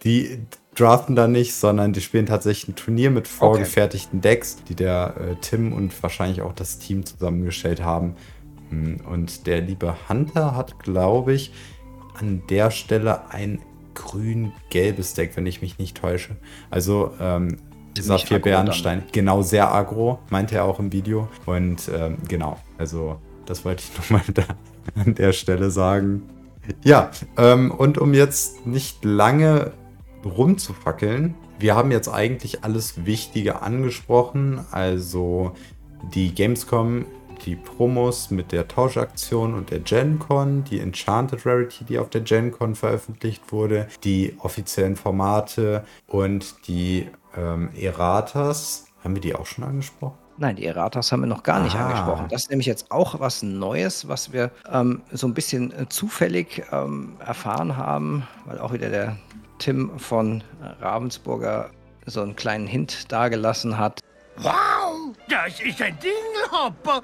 [0.05, 0.39] die
[0.75, 4.29] draften da nicht, sondern die spielen tatsächlich ein Turnier mit vorgefertigten okay.
[4.29, 8.17] Decks, die der äh, Tim und wahrscheinlich auch das Team zusammengestellt haben.
[8.71, 11.53] Hm, und der liebe Hunter hat, glaube ich,
[12.19, 13.61] an der Stelle ein
[13.95, 16.37] grün-gelbes Deck, wenn ich mich nicht täusche.
[16.71, 17.59] Also ähm,
[17.99, 21.29] Saphir Bernstein, genau sehr agro, meinte er auch im Video.
[21.45, 24.45] Und ähm, genau, also das wollte ich nochmal da
[24.95, 26.23] an der Stelle sagen.
[26.85, 29.73] Ja, ähm, und um jetzt nicht lange
[30.25, 35.53] rumzufackeln, wir haben jetzt eigentlich alles Wichtige angesprochen, also
[36.15, 37.07] die Gamescom,
[37.45, 42.75] die Promos mit der Tauschaktion und der GenCon, die Enchanted Rarity, die auf der GenCon
[42.75, 48.87] veröffentlicht wurde, die offiziellen Formate und die ähm, Erratas.
[49.03, 50.22] Haben wir die auch schon angesprochen?
[50.43, 51.85] Nein, die Erratas haben wir noch gar nicht ah.
[51.85, 52.27] angesprochen.
[52.29, 56.65] Das ist nämlich jetzt auch was Neues, was wir ähm, so ein bisschen äh, zufällig
[56.73, 59.17] ähm, erfahren haben, weil auch wieder der
[59.61, 60.43] Tim von
[60.81, 61.71] Ravensburger
[62.07, 64.01] so einen kleinen Hint dargelassen hat.
[64.39, 67.03] Wow, das ist ein Dingelhopper.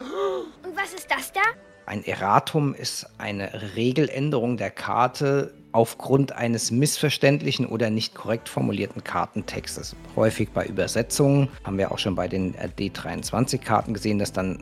[0.64, 1.42] Und was ist das da?
[1.86, 9.94] Ein Erratum ist eine Regeländerung der Karte, aufgrund eines missverständlichen oder nicht korrekt formulierten Kartentextes.
[10.16, 14.58] Häufig bei Übersetzungen haben wir auch schon bei den D23-Karten gesehen, dass dann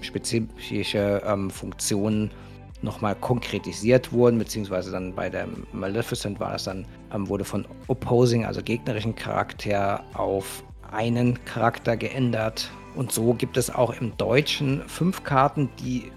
[0.00, 2.32] spezifische ähm, Funktionen
[2.82, 8.44] nochmal konkretisiert wurden, beziehungsweise dann bei der Maleficent war das dann, ähm, wurde von Opposing,
[8.44, 12.72] also gegnerischen Charakter, auf einen Charakter geändert.
[12.96, 16.10] Und so gibt es auch im Deutschen fünf Karten, die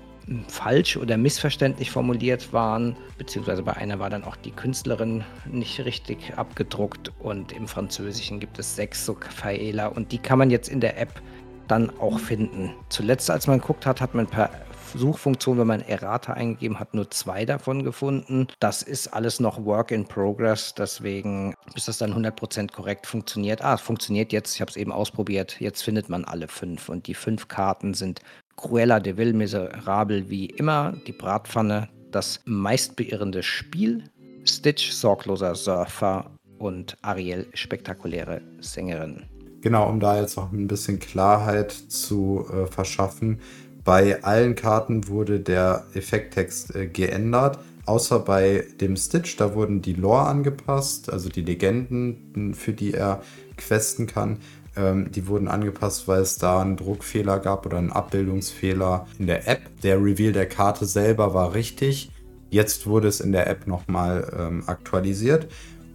[0.47, 6.37] falsch oder missverständlich formuliert waren, beziehungsweise bei einer war dann auch die Künstlerin nicht richtig
[6.37, 10.79] abgedruckt und im Französischen gibt es sechs so Fehler und die kann man jetzt in
[10.79, 11.21] der App
[11.67, 12.73] dann auch finden.
[12.89, 14.49] Zuletzt, als man geguckt hat, hat man per
[14.95, 18.47] Suchfunktion, wenn man Errata eingegeben hat, nur zwei davon gefunden.
[18.59, 23.63] Das ist alles noch Work in Progress, deswegen, bis das dann 100% korrekt funktioniert.
[23.63, 25.57] Ah, es funktioniert jetzt, ich habe es eben ausprobiert.
[25.59, 28.21] Jetzt findet man alle fünf und die fünf Karten sind
[28.59, 34.03] Cruella de Vil Miserable wie immer, die Bratpfanne, das meistbeirrende Spiel,
[34.43, 39.23] Stitch sorgloser Surfer und Ariel spektakuläre Sängerin.
[39.61, 43.39] Genau, um da jetzt noch ein bisschen Klarheit zu äh, verschaffen.
[43.85, 49.93] Bei allen Karten wurde der Effekttext äh, geändert, außer bei dem Stitch, da wurden die
[49.93, 53.21] Lore angepasst, also die Legenden, für die er
[53.55, 54.39] questen kann.
[54.75, 59.47] Ähm, die wurden angepasst, weil es da einen Druckfehler gab oder einen Abbildungsfehler in der
[59.47, 59.61] App.
[59.83, 62.11] Der Reveal der Karte selber war richtig.
[62.49, 65.47] Jetzt wurde es in der App nochmal ähm, aktualisiert.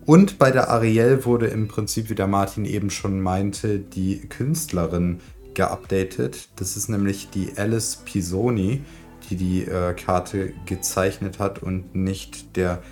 [0.06, 5.20] Und bei der Ariel wurde im Prinzip, wie der Martin eben schon meinte, die Künstlerin
[5.54, 6.48] geupdatet.
[6.56, 8.82] Das ist nämlich die Alice Pisoni,
[9.30, 12.82] die die äh, Karte gezeichnet hat und nicht der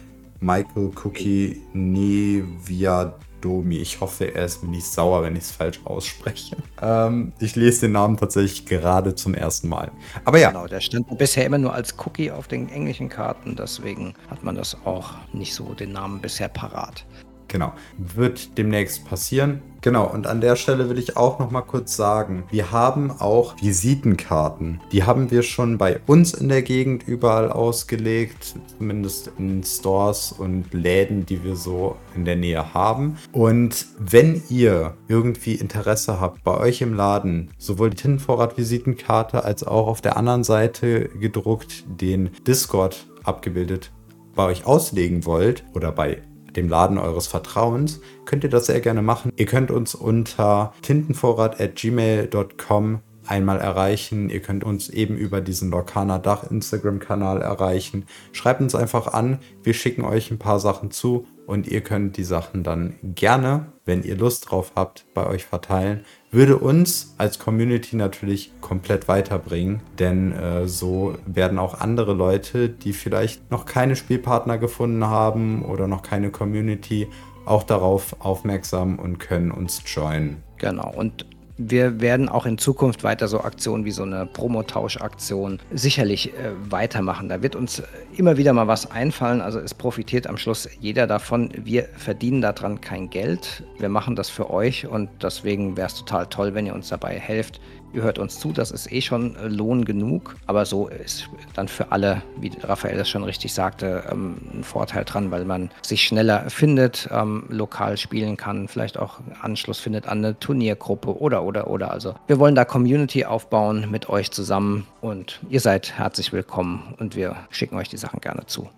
[0.41, 3.77] Michael Cookie Nevia Domi.
[3.77, 6.57] Ich hoffe, er ist mir nicht sauer, wenn ich es falsch ausspreche.
[6.81, 9.91] Ähm, ich lese den Namen tatsächlich gerade zum ersten Mal.
[10.25, 10.51] Aber ja.
[10.51, 14.55] Genau, der stand bisher immer nur als Cookie auf den englischen Karten, deswegen hat man
[14.55, 17.05] das auch nicht so den Namen bisher parat.
[17.53, 17.75] Genau.
[17.99, 19.61] Wird demnächst passieren.
[19.83, 23.61] Genau, und an der Stelle will ich auch noch mal kurz sagen, wir haben auch
[23.61, 24.81] Visitenkarten.
[24.91, 30.73] Die haben wir schon bei uns in der Gegend überall ausgelegt, zumindest in Stores und
[30.73, 33.19] Läden, die wir so in der Nähe haben.
[33.33, 39.89] Und wenn ihr irgendwie Interesse habt, bei euch im Laden sowohl die Tintenvorrat-Visitenkarte als auch
[39.89, 43.91] auf der anderen Seite gedruckt den Discord abgebildet
[44.35, 46.23] bei euch auslegen wollt oder bei
[46.57, 49.33] dem Laden eures Vertrauens, könnt ihr das sehr gerne machen.
[49.37, 54.31] Ihr könnt uns unter tintenvorrat.gmail.com einmal erreichen.
[54.31, 58.07] Ihr könnt uns eben über diesen Lokana Dach Instagram-Kanal erreichen.
[58.33, 59.39] Schreibt uns einfach an.
[59.63, 64.03] Wir schicken euch ein paar Sachen zu und ihr könnt die Sachen dann gerne, wenn
[64.03, 66.05] ihr Lust drauf habt, bei euch verteilen.
[66.31, 72.93] Würde uns als Community natürlich komplett weiterbringen, denn äh, so werden auch andere Leute, die
[72.93, 77.09] vielleicht noch keine Spielpartner gefunden haben oder noch keine Community,
[77.45, 80.43] auch darauf aufmerksam und können uns joinen.
[80.59, 81.27] Genau, und
[81.59, 87.29] wir werden auch in Zukunft weiter so Aktionen wie so eine Promotausch-Aktion sicherlich äh, weitermachen.
[87.29, 87.83] Da wird uns
[88.17, 89.41] immer wieder mal was einfallen.
[89.41, 91.51] Also es profitiert am Schluss jeder davon.
[91.57, 93.65] Wir verdienen daran kein Geld.
[93.79, 97.19] Wir machen das für euch und deswegen wäre es total toll, wenn ihr uns dabei
[97.19, 97.61] helft,
[97.93, 101.69] ihr hört uns zu, das ist eh schon äh, Lohn genug, aber so ist dann
[101.69, 106.05] für alle, wie Raphael das schon richtig sagte, ähm, ein Vorteil dran, weil man sich
[106.05, 111.69] schneller findet, ähm, lokal spielen kann, vielleicht auch Anschluss findet an eine Turniergruppe oder, oder,
[111.69, 111.91] oder.
[111.91, 117.17] Also wir wollen da Community aufbauen mit euch zusammen und ihr seid herzlich willkommen und
[117.17, 118.69] wir schicken euch die Sachen gerne zu.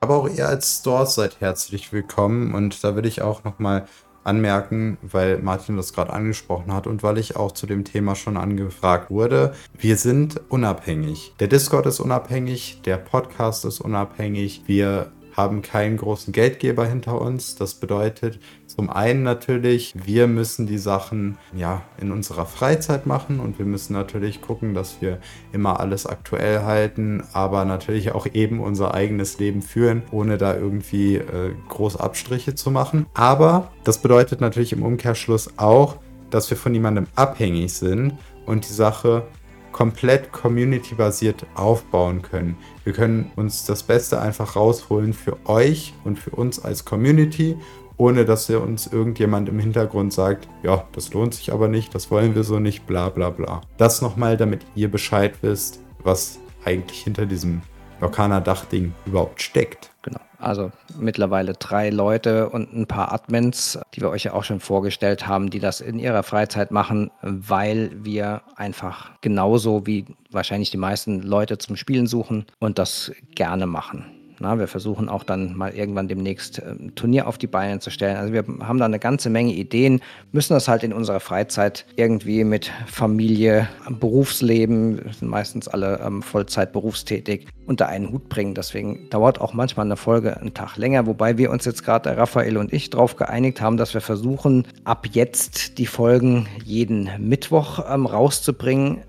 [0.00, 3.86] Aber auch ihr als Stores seid herzlich willkommen und da würde ich auch nochmal
[4.24, 8.36] anmerken, weil Martin das gerade angesprochen hat und weil ich auch zu dem Thema schon
[8.36, 9.54] angefragt wurde.
[9.78, 11.34] Wir sind unabhängig.
[11.40, 14.62] Der Discord ist unabhängig, der Podcast ist unabhängig.
[14.66, 17.56] Wir haben keinen großen Geldgeber hinter uns.
[17.56, 23.58] Das bedeutet zum einen natürlich, wir müssen die Sachen ja in unserer Freizeit machen und
[23.58, 25.18] wir müssen natürlich gucken, dass wir
[25.52, 31.16] immer alles aktuell halten, aber natürlich auch eben unser eigenes Leben führen, ohne da irgendwie
[31.16, 33.06] äh, groß Abstriche zu machen.
[33.14, 35.96] Aber das bedeutet natürlich im Umkehrschluss auch,
[36.30, 38.14] dass wir von niemandem abhängig sind
[38.46, 39.26] und die Sache
[39.72, 42.56] komplett community-basiert aufbauen können.
[42.84, 47.56] Wir können uns das Beste einfach rausholen für euch und für uns als Community,
[47.96, 52.10] ohne dass ihr uns irgendjemand im Hintergrund sagt, ja, das lohnt sich aber nicht, das
[52.10, 53.60] wollen wir so nicht, bla bla bla.
[53.76, 57.62] Das nochmal, damit ihr Bescheid wisst, was eigentlich hinter diesem
[58.02, 59.90] Lokana Dachding überhaupt steckt.
[60.02, 60.18] Genau.
[60.38, 65.28] Also mittlerweile drei Leute und ein paar Admins, die wir euch ja auch schon vorgestellt
[65.28, 71.22] haben, die das in ihrer Freizeit machen, weil wir einfach genauso wie wahrscheinlich die meisten
[71.22, 74.21] Leute zum Spielen suchen und das gerne machen.
[74.42, 77.90] Na, wir versuchen auch dann mal irgendwann demnächst ein ähm, Turnier auf die Beine zu
[77.90, 78.16] stellen.
[78.16, 80.00] Also wir haben da eine ganze Menge Ideen,
[80.32, 86.72] müssen das halt in unserer Freizeit irgendwie mit Familie, Berufsleben, sind meistens alle ähm, Vollzeit
[86.72, 88.56] berufstätig, unter einen Hut bringen.
[88.56, 92.56] Deswegen dauert auch manchmal eine Folge einen Tag länger, wobei wir uns jetzt gerade, Raphael
[92.56, 98.06] und ich, darauf geeinigt haben, dass wir versuchen, ab jetzt die Folgen jeden Mittwoch ähm,
[98.06, 99.02] rauszubringen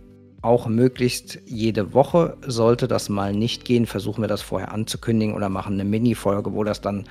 [0.44, 2.38] auch möglichst jede Woche.
[2.46, 6.64] Sollte das mal nicht gehen, versuchen wir das vorher anzukündigen oder machen eine Mini-Folge, wo
[6.64, 7.06] das dann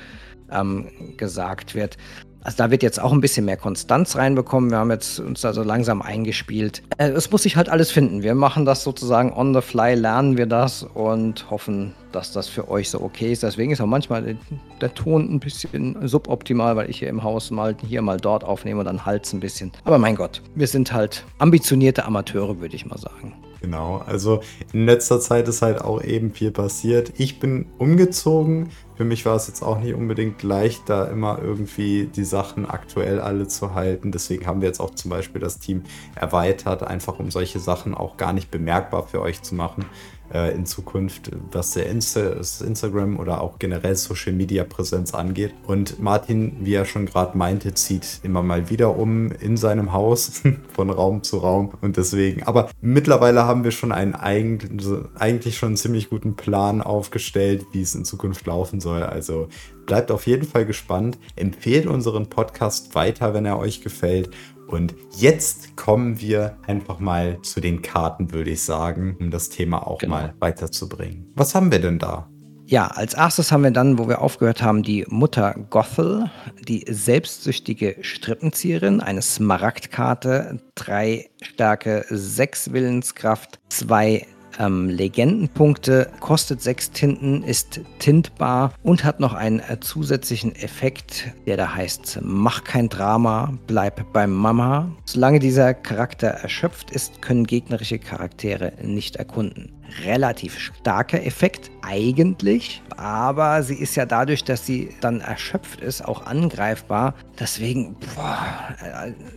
[0.51, 1.97] ähm, gesagt wird.
[2.45, 4.71] Also da wird jetzt auch ein bisschen mehr Konstanz reinbekommen.
[4.71, 6.83] Wir haben jetzt uns da so langsam eingespielt.
[6.99, 8.23] Äh, es muss sich halt alles finden.
[8.23, 12.69] Wir machen das sozusagen on the fly, lernen wir das und hoffen, dass das für
[12.69, 13.43] euch so okay ist.
[13.43, 14.37] Deswegen ist auch manchmal
[14.81, 18.81] der, Ton ein bisschen suboptimal, weil ich hier im Haus mal hier, mal dort aufnehme
[18.81, 19.71] und dann Hals ein bisschen.
[19.85, 23.35] Aber mein Gott, wir sind halt ambitionierte Amateure, würde ich mal sagen.
[23.63, 24.41] Genau, also
[24.73, 27.13] in letzter Zeit ist halt auch eben viel passiert.
[27.17, 28.71] Ich bin umgezogen.
[28.97, 33.21] Für mich war es jetzt auch nicht unbedingt leicht, da immer irgendwie die Sachen aktuell
[33.21, 34.11] alle zu halten.
[34.11, 35.85] Deswegen haben wir jetzt auch zum Beispiel das Team
[36.17, 39.87] erweitert, einfach um solche Sachen auch gar nicht bemerkbar für euch zu machen
[40.33, 42.21] äh, in Zukunft, was der Insta
[42.65, 45.55] Instagram oder auch generell Social Media Präsenz angeht.
[45.67, 50.43] Und Martin, wie er schon gerade meinte, zieht immer mal wieder um in seinem Haus
[50.73, 52.43] von Raum zu Raum und deswegen.
[52.45, 57.83] Aber mittlerweile haben wir schon einen eigentlich, eigentlich schon einen ziemlich guten Plan aufgestellt, wie
[57.83, 59.03] es in Zukunft laufen soll.
[59.03, 59.49] Also
[59.87, 61.19] bleibt auf jeden Fall gespannt.
[61.37, 64.31] Empfehlt unseren Podcast weiter, wenn er euch gefällt.
[64.73, 69.87] Und jetzt kommen wir einfach mal zu den Karten, würde ich sagen, um das Thema
[69.87, 70.15] auch genau.
[70.15, 71.31] mal weiterzubringen.
[71.35, 72.27] Was haben wir denn da?
[72.65, 76.31] Ja, als erstes haben wir dann, wo wir aufgehört haben, die Mutter Gothel,
[76.67, 84.27] die selbstsüchtige Strippenzieherin, eine Smaragdkarte, drei Stärke, sechs Willenskraft, zwei
[84.59, 91.57] ähm, Legendenpunkte, kostet sechs Tinten, ist tintbar und hat noch einen äh, zusätzlichen Effekt, der
[91.57, 94.91] da heißt, mach kein Drama, bleib beim Mama.
[95.05, 99.73] Solange dieser Charakter erschöpft ist, können gegnerische Charaktere nicht erkunden
[100.05, 106.27] relativ starker Effekt eigentlich, aber sie ist ja dadurch, dass sie dann erschöpft ist, auch
[106.27, 107.15] angreifbar.
[107.39, 108.75] Deswegen, boah,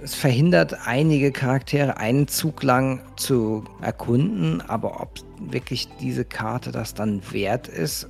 [0.04, 6.94] es verhindert einige Charaktere einen Zug lang zu erkunden, aber ob wirklich diese Karte das
[6.94, 8.08] dann wert ist,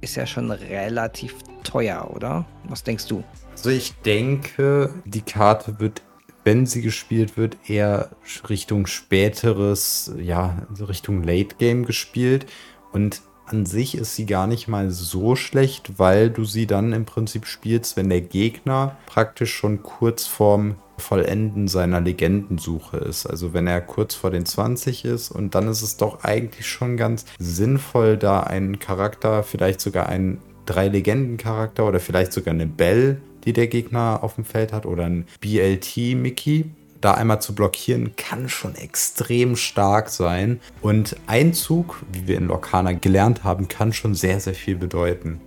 [0.00, 1.34] ist ja schon relativ
[1.64, 2.44] teuer, oder?
[2.68, 3.24] Was denkst du?
[3.52, 6.02] Also ich denke, die Karte wird
[6.48, 8.08] wenn sie gespielt wird, eher
[8.48, 12.46] Richtung späteres, ja, Richtung Late Game gespielt.
[12.90, 17.04] Und an sich ist sie gar nicht mal so schlecht, weil du sie dann im
[17.04, 23.26] Prinzip spielst, wenn der Gegner praktisch schon kurz vorm Vollenden seiner Legendensuche ist.
[23.26, 26.96] Also wenn er kurz vor den 20 ist und dann ist es doch eigentlich schon
[26.96, 33.20] ganz sinnvoll, da einen Charakter, vielleicht sogar einen drei Legenden-Charakter oder vielleicht sogar eine Belle
[33.48, 36.66] die der Gegner auf dem Feld hat, oder ein BLT-Mickey.
[37.00, 40.60] Da einmal zu blockieren, kann schon extrem stark sein.
[40.82, 45.40] Und ein Zug, wie wir in Lorcana gelernt haben, kann schon sehr, sehr viel bedeuten.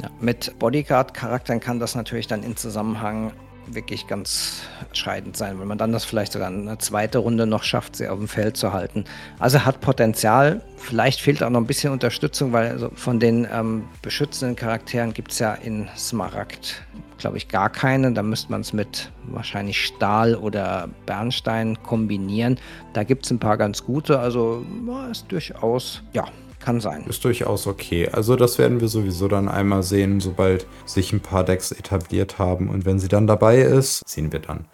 [0.00, 3.32] Ja, mit Bodyguard-Charakteren kann das natürlich dann in Zusammenhang
[3.66, 7.96] wirklich ganz entscheidend sein, wenn man dann das vielleicht sogar eine zweite Runde noch schafft,
[7.96, 9.04] sie auf dem Feld zu halten.
[9.38, 10.62] Also hat Potenzial.
[10.76, 15.32] Vielleicht fehlt auch noch ein bisschen Unterstützung, weil also von den ähm, beschützenden Charakteren gibt
[15.32, 16.82] es ja in Smaragd,
[17.22, 18.12] glaube ich, gar keine.
[18.12, 22.58] Da müsste man es mit wahrscheinlich Stahl oder Bernstein kombinieren.
[22.92, 24.18] Da gibt es ein paar ganz gute.
[24.18, 24.64] Also
[25.10, 26.26] ist durchaus, ja,
[26.60, 27.04] kann sein.
[27.08, 28.08] Ist durchaus okay.
[28.08, 32.68] Also das werden wir sowieso dann einmal sehen, sobald sich ein paar Decks etabliert haben.
[32.68, 34.66] Und wenn sie dann dabei ist, sehen wir dann.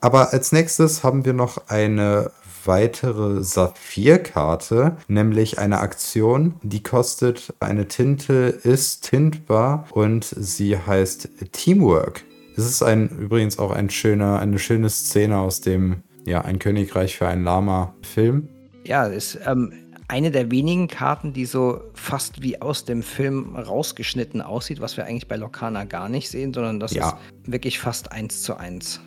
[0.00, 2.32] Aber als nächstes haben wir noch eine
[2.66, 12.24] weitere Saphir-Karte, nämlich eine Aktion, die kostet eine Tinte, ist tintbar und sie heißt Teamwork.
[12.56, 17.16] Es ist ein, übrigens auch ein schöner, eine schöne Szene aus dem, ja, ein Königreich
[17.16, 18.48] für ein Lama-Film.
[18.84, 19.72] Ja, ist ähm,
[20.08, 25.06] eine der wenigen Karten, die so fast wie aus dem Film rausgeschnitten aussieht, was wir
[25.06, 27.08] eigentlich bei Lokana gar nicht sehen, sondern das ja.
[27.08, 27.16] ist
[27.50, 29.00] wirklich fast eins zu eins.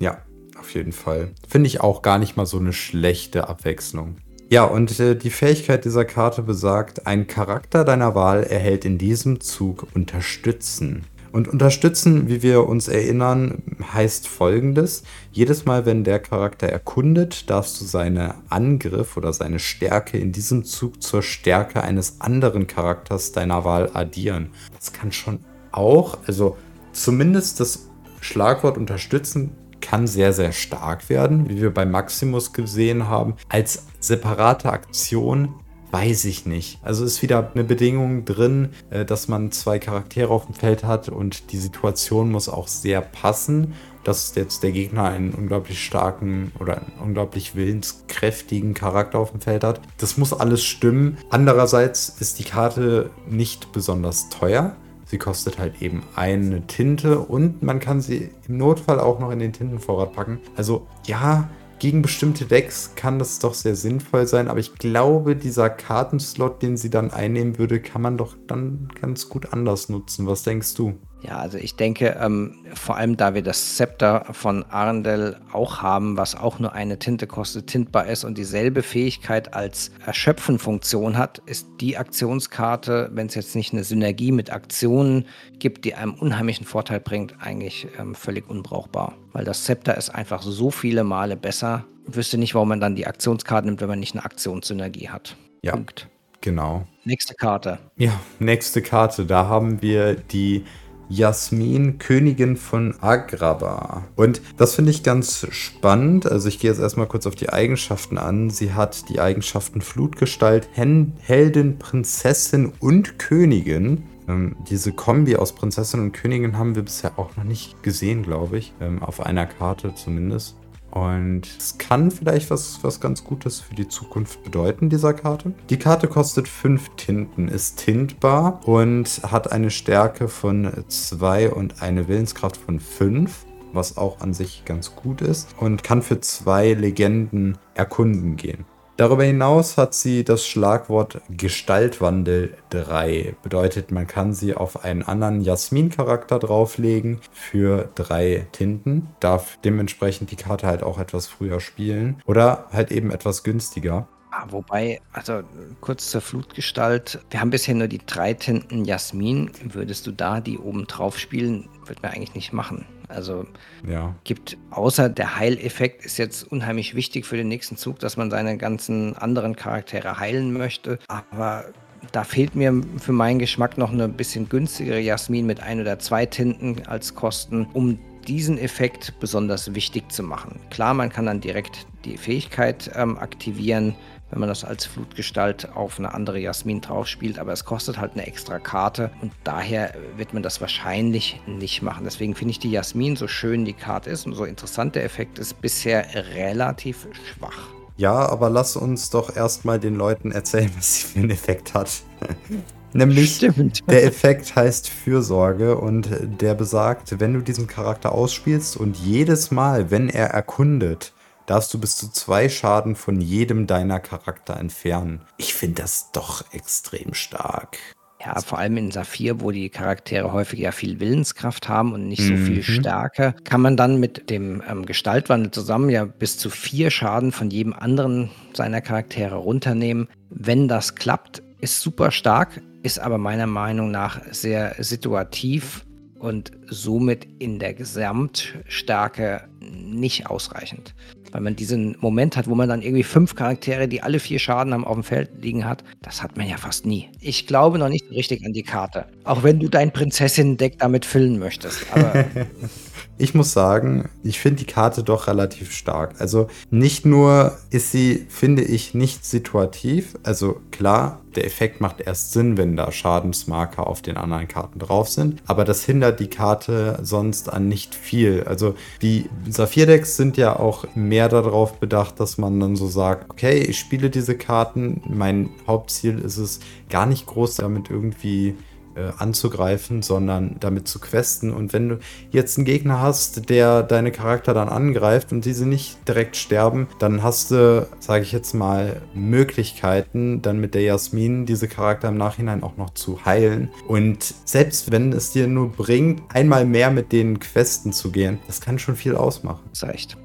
[0.00, 0.18] Ja,
[0.58, 1.30] auf jeden Fall.
[1.48, 4.16] Finde ich auch gar nicht mal so eine schlechte Abwechslung.
[4.48, 9.40] Ja, und äh, die Fähigkeit dieser Karte besagt, ein Charakter deiner Wahl erhält in diesem
[9.40, 11.04] Zug Unterstützen.
[11.32, 15.02] Und unterstützen, wie wir uns erinnern, heißt folgendes.
[15.32, 20.64] Jedes Mal, wenn der Charakter erkundet, darfst du seine Angriff oder seine Stärke in diesem
[20.64, 24.50] Zug zur Stärke eines anderen Charakters deiner Wahl addieren.
[24.76, 25.40] Das kann schon
[25.72, 26.56] auch, also
[26.92, 27.88] zumindest das
[28.20, 33.34] Schlagwort unterstützen kann sehr, sehr stark werden, wie wir bei Maximus gesehen haben.
[33.48, 35.54] Als separate Aktion
[35.92, 36.78] Weiß ich nicht.
[36.82, 41.08] Also ist wieder eine Bedingung drin, äh, dass man zwei Charaktere auf dem Feld hat
[41.08, 43.74] und die Situation muss auch sehr passen.
[44.02, 49.64] Dass jetzt der Gegner einen unglaublich starken oder einen unglaublich willenskräftigen Charakter auf dem Feld
[49.64, 49.80] hat.
[49.98, 51.18] Das muss alles stimmen.
[51.30, 54.76] Andererseits ist die Karte nicht besonders teuer.
[55.06, 59.38] Sie kostet halt eben eine Tinte und man kann sie im Notfall auch noch in
[59.38, 60.40] den Tintenvorrat packen.
[60.56, 65.70] Also ja, gegen bestimmte Decks kann das doch sehr sinnvoll sein, aber ich glaube, dieser
[65.70, 70.26] Kartenslot, den sie dann einnehmen würde, kann man doch dann ganz gut anders nutzen.
[70.26, 70.94] Was denkst du?
[71.22, 76.16] Ja, also ich denke, ähm, vor allem da wir das Zepter von Arendelle auch haben,
[76.16, 81.66] was auch nur eine Tinte kostet, tintbar ist und dieselbe Fähigkeit als Erschöpfen-Funktion hat, ist
[81.80, 85.26] die Aktionskarte, wenn es jetzt nicht eine Synergie mit Aktionen
[85.58, 89.14] gibt, die einem unheimlichen Vorteil bringt, eigentlich ähm, völlig unbrauchbar.
[89.32, 91.84] Weil das Zepter ist einfach so viele Male besser.
[92.08, 95.36] Ich wüsste nicht, warum man dann die Aktionskarte nimmt, wenn man nicht eine Aktionssynergie hat.
[95.62, 95.72] Ja.
[95.72, 96.08] Punkt.
[96.42, 96.86] Genau.
[97.04, 97.78] Nächste Karte.
[97.96, 99.26] Ja, nächste Karte.
[99.26, 100.64] Da haben wir die
[101.08, 104.04] Jasmin, Königin von Agrabah.
[104.16, 106.26] Und das finde ich ganz spannend.
[106.26, 108.50] Also ich gehe jetzt erstmal kurz auf die Eigenschaften an.
[108.50, 114.04] Sie hat die Eigenschaften Flutgestalt, Hen Heldin, Prinzessin und Königin.
[114.28, 118.58] Ähm, diese Kombi aus Prinzessin und Königin haben wir bisher auch noch nicht gesehen, glaube
[118.58, 118.72] ich.
[118.80, 120.56] Ähm, auf einer Karte zumindest.
[120.96, 125.52] Und es kann vielleicht was, was ganz Gutes für die Zukunft bedeuten, dieser Karte.
[125.68, 132.08] Die Karte kostet 5 Tinten, ist tintbar und hat eine Stärke von 2 und eine
[132.08, 137.58] Willenskraft von 5 was auch an sich ganz gut ist und kann für zwei Legenden
[137.74, 138.64] erkunden gehen.
[138.96, 143.34] Darüber hinaus hat sie das Schlagwort Gestaltwandel 3.
[143.42, 149.08] Bedeutet, man kann sie auf einen anderen Jasmin-Charakter drauflegen für drei Tinten.
[149.20, 152.22] Darf dementsprechend die Karte halt auch etwas früher spielen.
[152.24, 154.08] Oder halt eben etwas günstiger.
[154.38, 155.42] Ah, wobei, also
[155.80, 157.20] kurz zur Flutgestalt.
[157.30, 159.50] Wir haben bisher nur die drei Tinten Jasmin.
[159.62, 161.70] Würdest du da die oben drauf spielen?
[161.86, 162.84] Würde man eigentlich nicht machen.
[163.08, 163.46] Also
[163.88, 164.14] ja.
[164.24, 168.58] gibt, außer der Heileffekt ist jetzt unheimlich wichtig für den nächsten Zug, dass man seine
[168.58, 170.98] ganzen anderen Charaktere heilen möchte.
[171.08, 171.64] Aber
[172.12, 176.26] da fehlt mir für meinen Geschmack noch eine bisschen günstigere Jasmin mit ein oder zwei
[176.26, 180.60] Tinten als Kosten, um diesen Effekt besonders wichtig zu machen.
[180.70, 183.94] Klar, man kann dann direkt die Fähigkeit ähm, aktivieren,
[184.30, 188.12] wenn man das als Flutgestalt auf eine andere Jasmin drauf spielt, aber es kostet halt
[188.14, 192.04] eine extra Karte und daher wird man das wahrscheinlich nicht machen.
[192.04, 195.38] Deswegen finde ich die Jasmin, so schön die Karte ist und so interessant der Effekt
[195.38, 197.68] ist, bisher relativ schwach.
[197.96, 201.90] Ja, aber lass uns doch erstmal den Leuten erzählen, was sie für einen Effekt hat.
[202.96, 203.82] Nämlich Stimmt.
[203.90, 206.08] der Effekt heißt Fürsorge und
[206.40, 211.12] der besagt, wenn du diesen Charakter ausspielst und jedes Mal, wenn er erkundet,
[211.46, 215.20] darfst du bis zu zwei Schaden von jedem deiner Charakter entfernen.
[215.36, 217.78] Ich finde das doch extrem stark.
[218.24, 222.22] Ja, vor allem in Saphir, wo die Charaktere häufig ja viel Willenskraft haben und nicht
[222.22, 222.46] so mhm.
[222.46, 227.30] viel Stärke, kann man dann mit dem ähm, Gestaltwandel zusammen ja bis zu vier Schaden
[227.30, 230.08] von jedem anderen seiner Charaktere runternehmen.
[230.30, 235.84] Wenn das klappt, ist super stark, ist aber meiner Meinung nach sehr situativ
[236.18, 240.94] und somit in der Gesamtstärke nicht ausreichend.
[241.32, 244.72] Weil man diesen Moment hat, wo man dann irgendwie fünf Charaktere, die alle vier Schaden
[244.72, 245.84] haben, auf dem Feld liegen hat.
[246.02, 247.10] Das hat man ja fast nie.
[247.20, 249.06] Ich glaube noch nicht richtig an die Karte.
[249.24, 251.84] Auch wenn du dein Prinzessin-Deck damit füllen möchtest.
[251.92, 252.24] Aber
[253.18, 256.16] Ich muss sagen, ich finde die Karte doch relativ stark.
[256.18, 260.16] Also nicht nur ist sie, finde ich, nicht situativ.
[260.22, 265.08] Also klar, der Effekt macht erst Sinn, wenn da Schadensmarker auf den anderen Karten drauf
[265.08, 265.42] sind.
[265.46, 268.44] Aber das hindert die Karte sonst an nicht viel.
[268.44, 273.58] Also die Saphir-Decks sind ja auch mehr darauf bedacht, dass man dann so sagt, okay,
[273.60, 275.00] ich spiele diese Karten.
[275.08, 276.60] Mein Hauptziel ist es,
[276.90, 278.56] gar nicht groß damit irgendwie
[278.96, 281.52] äh, anzugreifen, sondern damit zu questen.
[281.52, 281.98] Und wenn du
[282.30, 287.22] jetzt einen Gegner hast, der deine Charakter dann angreift und diese nicht direkt sterben, dann
[287.22, 292.62] hast du, sage ich jetzt mal, Möglichkeiten, dann mit der Jasmin diese Charakter im Nachhinein
[292.62, 293.70] auch noch zu heilen.
[293.86, 298.60] Und selbst wenn es dir nur bringt, einmal mehr mit den Questen zu gehen, das
[298.60, 299.64] kann schon viel ausmachen.
[299.70, 300.16] Das ist echt.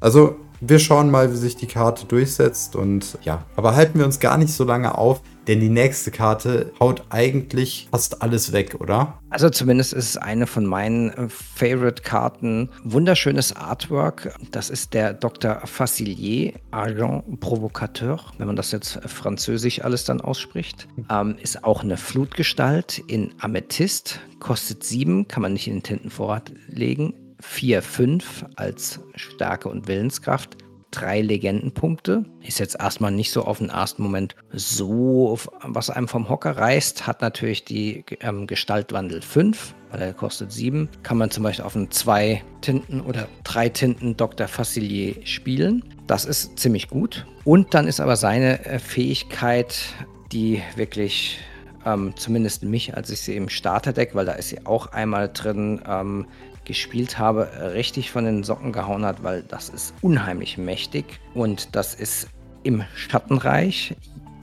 [0.00, 4.20] Also wir schauen mal, wie sich die Karte durchsetzt und ja, aber halten wir uns
[4.20, 9.20] gar nicht so lange auf, denn die nächste Karte haut eigentlich fast alles weg, oder?
[9.30, 12.70] Also zumindest ist es eine von meinen äh, Favorite-Karten.
[12.82, 14.34] Wunderschönes Artwork.
[14.50, 15.60] Das ist der Dr.
[15.64, 20.88] Facilier, Agent Provocateur, wenn man das jetzt französisch alles dann ausspricht.
[21.10, 26.50] Ähm, ist auch eine Flutgestalt in Amethyst, kostet sieben, kann man nicht in den Tintenvorrat
[26.68, 27.14] legen
[27.52, 28.22] 4-5
[28.56, 30.56] als Stärke und Willenskraft.
[30.90, 32.24] Drei Legendenpunkte.
[32.42, 37.06] Ist jetzt erstmal nicht so auf den ersten Moment so, was einem vom Hocker reißt.
[37.06, 40.88] Hat natürlich die ähm, Gestaltwandel 5, weil er kostet 7.
[41.02, 44.48] Kann man zum Beispiel auf einen 2 Tinten oder 3 Tinten Dr.
[44.48, 45.84] Facilier spielen.
[46.06, 47.26] Das ist ziemlich gut.
[47.44, 49.76] Und dann ist aber seine äh, Fähigkeit,
[50.32, 51.40] die wirklich
[51.86, 55.80] ähm, zumindest mich, als ich sie im Starterdeck, weil da ist sie auch einmal drin,
[55.88, 56.26] ähm,
[56.66, 61.94] gespielt habe, richtig von den Socken gehauen hat, weil das ist unheimlich mächtig und das
[61.94, 62.28] ist
[62.62, 63.96] im Schattenreich.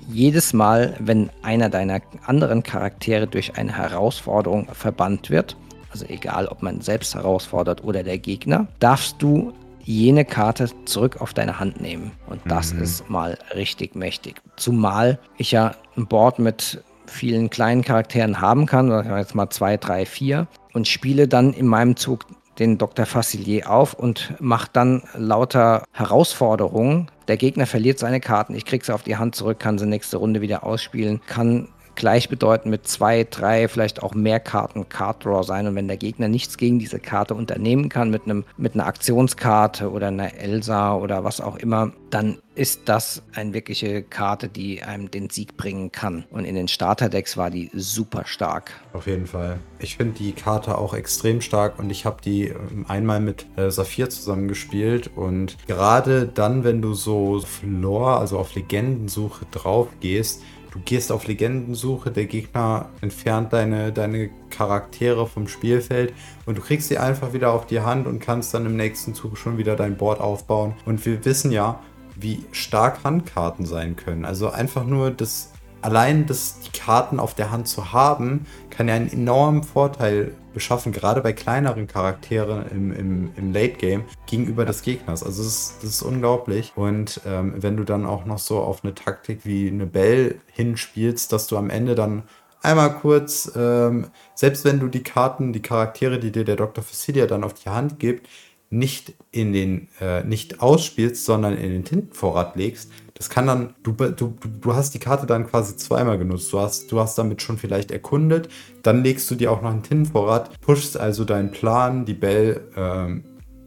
[0.09, 5.55] Jedes Mal, wenn einer deiner anderen Charaktere durch eine Herausforderung verbannt wird,
[5.91, 9.53] also egal ob man selbst herausfordert oder der Gegner, darfst du
[9.83, 12.11] jene Karte zurück auf deine Hand nehmen.
[12.27, 12.81] Und das mhm.
[12.81, 14.41] ist mal richtig mächtig.
[14.55, 19.77] Zumal ich ja ein Board mit vielen kleinen Charakteren haben kann, oder jetzt mal zwei,
[19.77, 22.25] drei, vier, und spiele dann in meinem Zug
[22.59, 23.05] den Dr.
[23.05, 27.09] Facilier auf und mache dann lauter Herausforderungen.
[27.27, 30.17] Der Gegner verliert seine Karten, ich kriege sie auf die Hand zurück, kann sie nächste
[30.17, 35.67] Runde wieder ausspielen, kann gleichbedeutend mit zwei, drei, vielleicht auch mehr Karten Card Draw sein.
[35.67, 39.91] Und wenn der Gegner nichts gegen diese Karte unternehmen kann, mit, einem, mit einer Aktionskarte
[39.91, 45.09] oder einer Elsa oder was auch immer, dann ist das eine wirkliche Karte, die einem
[45.09, 46.25] den Sieg bringen kann.
[46.29, 48.71] Und in den Starterdecks war die super stark.
[48.93, 49.59] Auf jeden Fall.
[49.79, 53.71] Ich finde die Karte auch extrem stark und ich habe die ähm, einmal mit äh,
[53.71, 55.09] Saphir zusammengespielt.
[55.15, 60.43] Und gerade dann, wenn du so auf Lore, also auf Legendensuche drauf gehst,
[60.73, 66.15] Du gehst auf Legendensuche, der Gegner entfernt deine, deine Charaktere vom Spielfeld
[66.47, 69.37] und du kriegst sie einfach wieder auf die Hand und kannst dann im nächsten Zug
[69.37, 70.73] schon wieder dein Board aufbauen.
[70.85, 71.79] Und wir wissen ja,
[72.15, 74.25] wie stark Handkarten sein können.
[74.25, 75.52] Also einfach nur das
[75.83, 80.91] allein das, die Karten auf der Hand zu haben, kann ja einen enormen Vorteil beschaffen,
[80.91, 85.23] gerade bei kleineren Charakteren im, im, im Late Game gegenüber des Gegners.
[85.23, 86.73] Also das ist, das ist unglaublich.
[86.75, 91.31] Und ähm, wenn du dann auch noch so auf eine Taktik wie eine Bell hinspielst,
[91.33, 92.23] dass du am Ende dann
[92.61, 96.83] einmal kurz, ähm, selbst wenn du die Karten, die Charaktere, die dir der Dr.
[96.83, 98.27] Facilia dann auf die Hand gibt,
[98.69, 103.91] nicht in den, äh, nicht ausspielst, sondern in den Tintenvorrat legst, das kann dann, du,
[103.91, 106.51] du, du hast die Karte dann quasi zweimal genutzt.
[106.51, 108.49] Du hast, du hast damit schon vielleicht erkundet,
[108.81, 113.23] dann legst du dir auch noch einen Tintenvorrat, pushst also deinen Plan, die Bell ähm,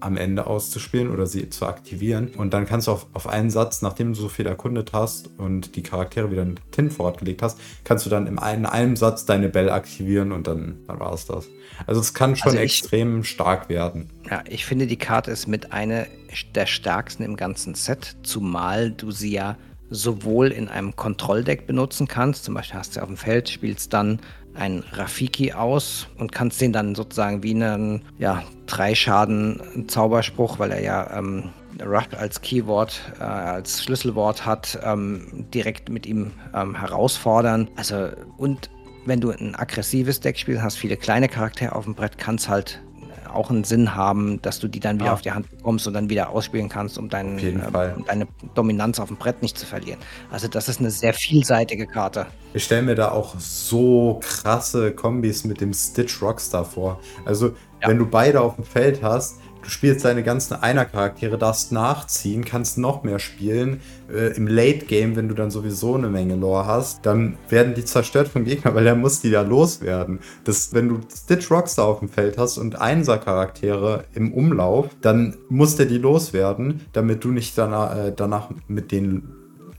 [0.07, 2.29] am Ende auszuspielen oder sie zu aktivieren.
[2.37, 5.77] Und dann kannst du auf, auf einen Satz, nachdem du so viel erkundet hast und
[5.77, 9.27] die Charaktere wieder in Tin fortgelegt hast, kannst du dann in einem, in einem Satz
[9.27, 11.49] deine Bell aktivieren und dann, dann war es das.
[11.87, 14.09] Also es kann schon also ich, extrem stark werden.
[14.31, 16.07] Ja, ich finde, die Karte ist mit einer
[16.55, 19.57] der stärksten im ganzen Set, zumal du sie ja
[19.91, 24.21] sowohl in einem Kontrolldeck benutzen kannst, zum Beispiel hast du auf dem Feld, spielst dann
[24.55, 30.73] einen Rafiki aus und kannst den dann sozusagen wie einen ja, drei Schaden Zauberspruch, weil
[30.73, 31.51] er ja ähm,
[31.85, 37.69] Ruck als Keyword, äh, als Schlüsselwort hat, ähm, direkt mit ihm ähm, herausfordern.
[37.77, 38.09] Also
[38.39, 38.71] und
[39.05, 42.81] wenn du ein aggressives Deck spielst, hast viele kleine Charaktere auf dem Brett, kannst halt
[43.27, 45.15] auch einen Sinn haben, dass du die dann wieder ah.
[45.15, 47.53] auf die Hand bekommst und dann wieder ausspielen kannst, um, dein, äh,
[47.97, 49.99] um deine Dominanz auf dem Brett nicht zu verlieren.
[50.31, 52.27] Also das ist eine sehr vielseitige Karte.
[52.55, 57.01] Ich stelle mir da auch so krasse Kombis mit dem Stitch Rockstar vor.
[57.25, 57.49] Also
[57.83, 57.89] ja.
[57.89, 62.79] wenn du beide auf dem Feld hast, Du spielst deine ganzen Einer-Charaktere, darfst nachziehen, kannst
[62.79, 63.81] noch mehr spielen.
[64.09, 68.29] Äh, Im Late-Game, wenn du dann sowieso eine Menge Lore hast, dann werden die zerstört
[68.29, 70.21] vom Gegner, weil er muss die da loswerden.
[70.45, 75.75] Das, wenn du Stitch Rockstar auf dem Feld hast und Einser-Charaktere im Umlauf, dann muss
[75.75, 79.25] der die loswerden, damit du nicht danach, äh, danach mit den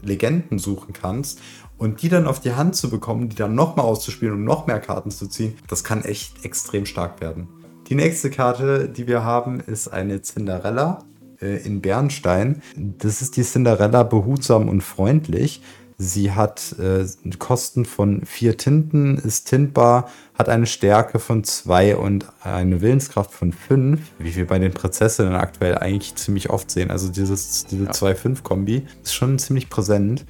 [0.01, 1.39] Legenden suchen kannst.
[1.77, 4.81] Und die dann auf die Hand zu bekommen, die dann nochmal auszuspielen und noch mehr
[4.81, 7.47] Karten zu ziehen, das kann echt extrem stark werden.
[7.89, 11.05] Die nächste Karte, die wir haben, ist eine Cinderella
[11.41, 12.61] äh, in Bernstein.
[12.75, 15.61] Das ist die Cinderella behutsam und freundlich.
[15.97, 17.05] Sie hat äh,
[17.39, 23.51] Kosten von vier Tinten, ist tintbar, hat eine Stärke von zwei und eine Willenskraft von
[23.51, 26.91] fünf, wie wir bei den Prinzessinnen aktuell eigentlich ziemlich oft sehen.
[26.91, 30.25] Also dieses, diese 2-5-Kombi ist schon ziemlich präsent.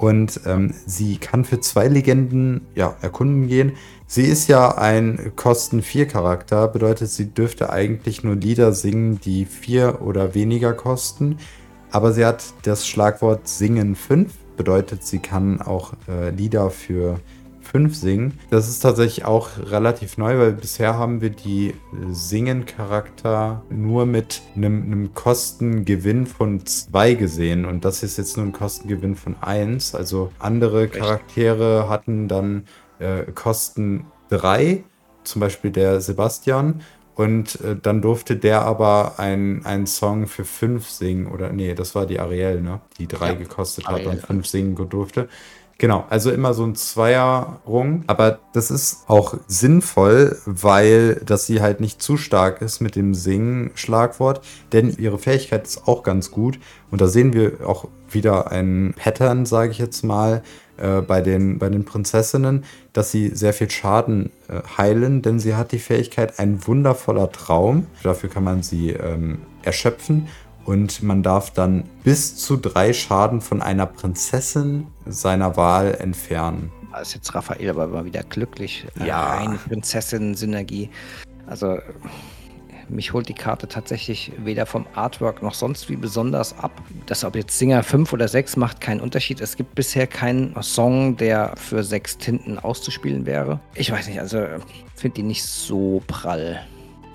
[0.00, 3.72] Und ähm, sie kann für zwei Legenden ja, erkunden gehen.
[4.06, 10.34] Sie ist ja ein Kosten-4-Charakter, bedeutet, sie dürfte eigentlich nur Lieder singen, die vier oder
[10.34, 11.36] weniger kosten.
[11.90, 17.20] Aber sie hat das Schlagwort Singen 5, bedeutet, sie kann auch äh, Lieder für
[17.70, 18.38] 5 singen.
[18.50, 21.74] Das ist tatsächlich auch relativ neu, weil bisher haben wir die
[22.10, 27.64] Singen-Charakter nur mit einem, einem Kostengewinn von 2 gesehen.
[27.64, 29.94] Und das ist jetzt nur ein Kostengewinn von 1.
[29.94, 32.64] Also andere Charaktere hatten dann
[32.98, 34.82] äh, Kosten 3,
[35.22, 36.82] zum Beispiel der Sebastian.
[37.14, 41.26] Und äh, dann durfte der aber einen Song für 5 singen.
[41.26, 42.80] Oder nee, das war die Ariel, ne?
[42.98, 45.28] Die 3 ja, gekostet hat Ariel, und 5 singen durfte.
[45.80, 48.04] Genau, also immer so ein Zweierrung.
[48.06, 53.14] Aber das ist auch sinnvoll, weil dass sie halt nicht zu stark ist mit dem
[53.14, 54.42] Singen-Schlagwort.
[54.72, 56.58] Denn ihre Fähigkeit ist auch ganz gut.
[56.90, 60.42] Und da sehen wir auch wieder ein Pattern, sage ich jetzt mal,
[60.76, 65.54] äh, bei, den, bei den Prinzessinnen, dass sie sehr viel Schaden äh, heilen, denn sie
[65.54, 67.86] hat die Fähigkeit ein wundervoller Traum.
[68.02, 70.28] Dafür kann man sie ähm, erschöpfen
[70.64, 76.70] und man darf dann bis zu drei Schaden von einer Prinzessin seiner Wahl entfernen.
[76.92, 78.86] Da ist jetzt Raphael aber mal wieder glücklich.
[79.04, 79.38] Ja.
[79.38, 80.90] Eine Prinzessin-Synergie.
[81.46, 81.78] Also
[82.90, 86.72] mich holt die Karte tatsächlich weder vom Artwork noch sonst wie besonders ab.
[87.06, 89.40] Das ob jetzt Singer 5 oder 6 macht keinen Unterschied.
[89.40, 93.60] Es gibt bisher keinen Song, der für sechs Tinten auszuspielen wäre.
[93.74, 94.44] Ich weiß nicht, also
[94.96, 96.60] finde die nicht so prall.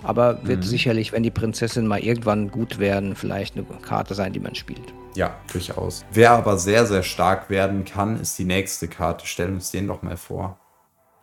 [0.05, 0.63] Aber wird mhm.
[0.63, 4.93] sicherlich, wenn die Prinzessin mal irgendwann gut werden, vielleicht eine Karte sein, die man spielt.
[5.15, 6.05] Ja, durchaus.
[6.11, 9.25] Wer aber sehr, sehr stark werden kann, ist die nächste Karte.
[9.25, 10.59] Stellen uns den doch mal vor.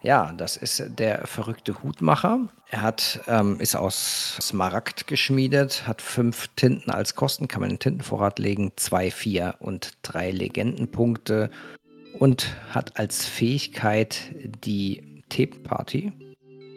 [0.03, 2.49] Ja, das ist der verrückte Hutmacher.
[2.69, 7.77] Er hat, ähm, ist aus Smaragd geschmiedet, hat fünf Tinten als Kosten, kann man in
[7.77, 11.51] den Tintenvorrat legen, zwei, vier und drei Legendenpunkte
[12.19, 14.33] und hat als Fähigkeit
[14.65, 16.13] die T-Party.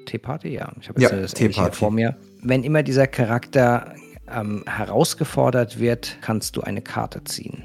[0.05, 0.71] T-Party, ja.
[0.79, 2.15] Ich habe jetzt ja, das T-Party vor mir.
[2.41, 3.93] Wenn immer dieser Charakter
[4.31, 7.63] ähm, herausgefordert wird, kannst du eine Karte ziehen.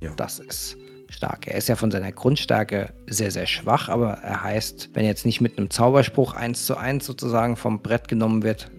[0.00, 0.12] Ja.
[0.16, 0.76] Das ist
[1.08, 1.46] stark.
[1.46, 5.40] Er ist ja von seiner Grundstärke sehr, sehr schwach, aber er heißt, wenn jetzt nicht
[5.40, 8.70] mit einem Zauberspruch eins zu eins sozusagen vom Brett genommen wird,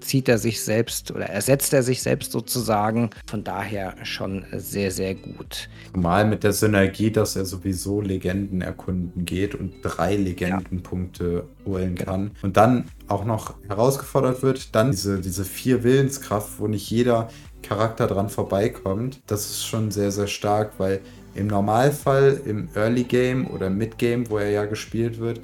[0.00, 3.10] zieht er sich selbst oder ersetzt er sich selbst sozusagen.
[3.26, 5.68] Von daher schon sehr, sehr gut.
[5.94, 11.66] Mal mit der Synergie, dass er sowieso Legenden erkunden geht und drei Legendenpunkte ja.
[11.66, 12.10] holen genau.
[12.10, 12.30] kann.
[12.42, 17.28] Und dann auch noch herausgefordert wird, dann diese, diese vier Willenskraft, wo nicht jeder
[17.62, 19.20] Charakter dran vorbeikommt.
[19.26, 21.00] Das ist schon sehr, sehr stark, weil
[21.34, 25.40] im Normalfall, im Early Game oder Mid Game, wo er ja gespielt wird,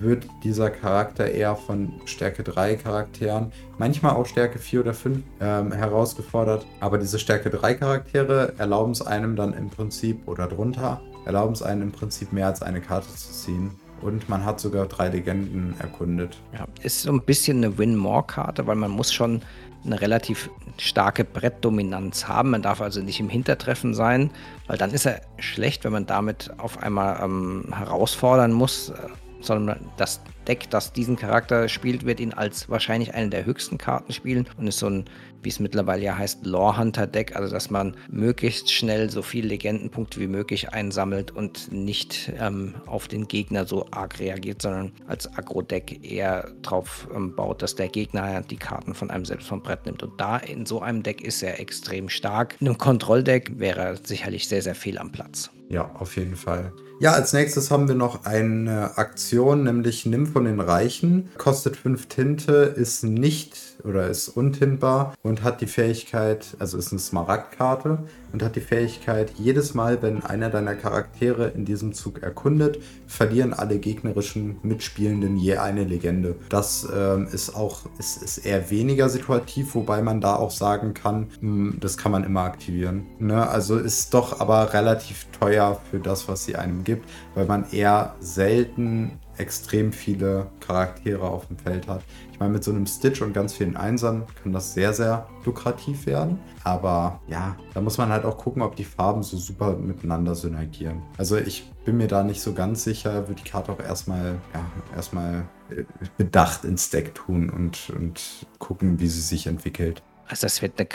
[0.00, 5.72] wird dieser Charakter eher von Stärke 3 Charakteren, manchmal auch Stärke 4 oder 5 ähm,
[5.72, 6.66] herausgefordert.
[6.80, 11.62] Aber diese Stärke 3 Charaktere erlauben es einem dann im Prinzip oder drunter, erlauben es
[11.62, 13.70] einem im Prinzip mehr als eine Karte zu ziehen.
[14.00, 16.38] Und man hat sogar drei Legenden erkundet.
[16.52, 19.42] Ja, ist so ein bisschen eine Win-More-Karte, weil man muss schon
[19.84, 22.50] eine relativ starke Brettdominanz haben.
[22.50, 24.30] Man darf also nicht im Hintertreffen sein,
[24.66, 28.92] weil dann ist er schlecht, wenn man damit auf einmal ähm, herausfordern muss,
[29.40, 34.12] sondern das Deck, das diesen Charakter spielt, wird ihn als wahrscheinlich eine der höchsten Karten
[34.12, 35.04] spielen und ist so ein,
[35.42, 39.48] wie es mittlerweile ja heißt, Lore Hunter Deck, also dass man möglichst schnell so viele
[39.48, 45.32] Legendenpunkte wie möglich einsammelt und nicht ähm, auf den Gegner so arg reagiert, sondern als
[45.36, 49.84] Agro-Deck eher darauf ähm, baut, dass der Gegner die Karten von einem selbst vom Brett
[49.84, 50.02] nimmt.
[50.02, 52.56] Und da in so einem Deck ist er extrem stark.
[52.60, 55.50] In einem Kontrolldeck wäre er sicherlich sehr, sehr viel am Platz.
[55.68, 56.72] Ja, auf jeden Fall.
[57.00, 61.28] Ja, als nächstes haben wir noch eine Aktion, nämlich Nimm von den Reichen.
[61.38, 66.98] Kostet 5 Tinte, ist nicht oder ist untintbar und hat die Fähigkeit, also ist eine
[66.98, 68.00] Smaragdkarte
[68.32, 73.52] und hat die Fähigkeit, jedes Mal, wenn einer deiner Charaktere in diesem Zug erkundet, verlieren
[73.52, 76.36] alle gegnerischen Mitspielenden je eine Legende.
[76.48, 81.28] Das ähm, ist auch ist, ist eher weniger situativ, wobei man da auch sagen kann,
[81.40, 83.06] mh, hm, das kann man immer aktivieren.
[83.18, 83.48] Ne?
[83.48, 88.14] Also ist doch aber relativ teuer für das, was sie einem gibt, weil man eher
[88.20, 92.02] selten extrem viele Charaktere auf dem Feld hat.
[92.38, 96.06] Ich meine, mit so einem Stitch und ganz vielen Einsern kann das sehr, sehr lukrativ
[96.06, 96.38] werden.
[96.62, 101.02] Aber ja, da muss man halt auch gucken, ob die Farben so super miteinander synergieren.
[101.16, 104.64] Also ich bin mir da nicht so ganz sicher, würde die Karte auch erstmal, ja,
[104.94, 105.82] erstmal äh,
[106.16, 110.04] bedacht ins Deck tun und, und gucken, wie sie sich entwickelt.
[110.28, 110.86] Also das wird eine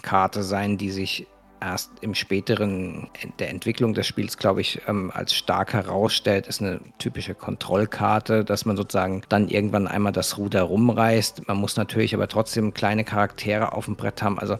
[0.00, 1.26] Karte sein, die sich
[1.64, 3.08] erst im späteren
[3.38, 8.64] der Entwicklung des Spiels, glaube ich, ähm, als stark herausstellt, ist eine typische Kontrollkarte, dass
[8.64, 11.48] man sozusagen dann irgendwann einmal das Ruder rumreißt.
[11.48, 14.38] Man muss natürlich aber trotzdem kleine Charaktere auf dem Brett haben.
[14.38, 14.58] Also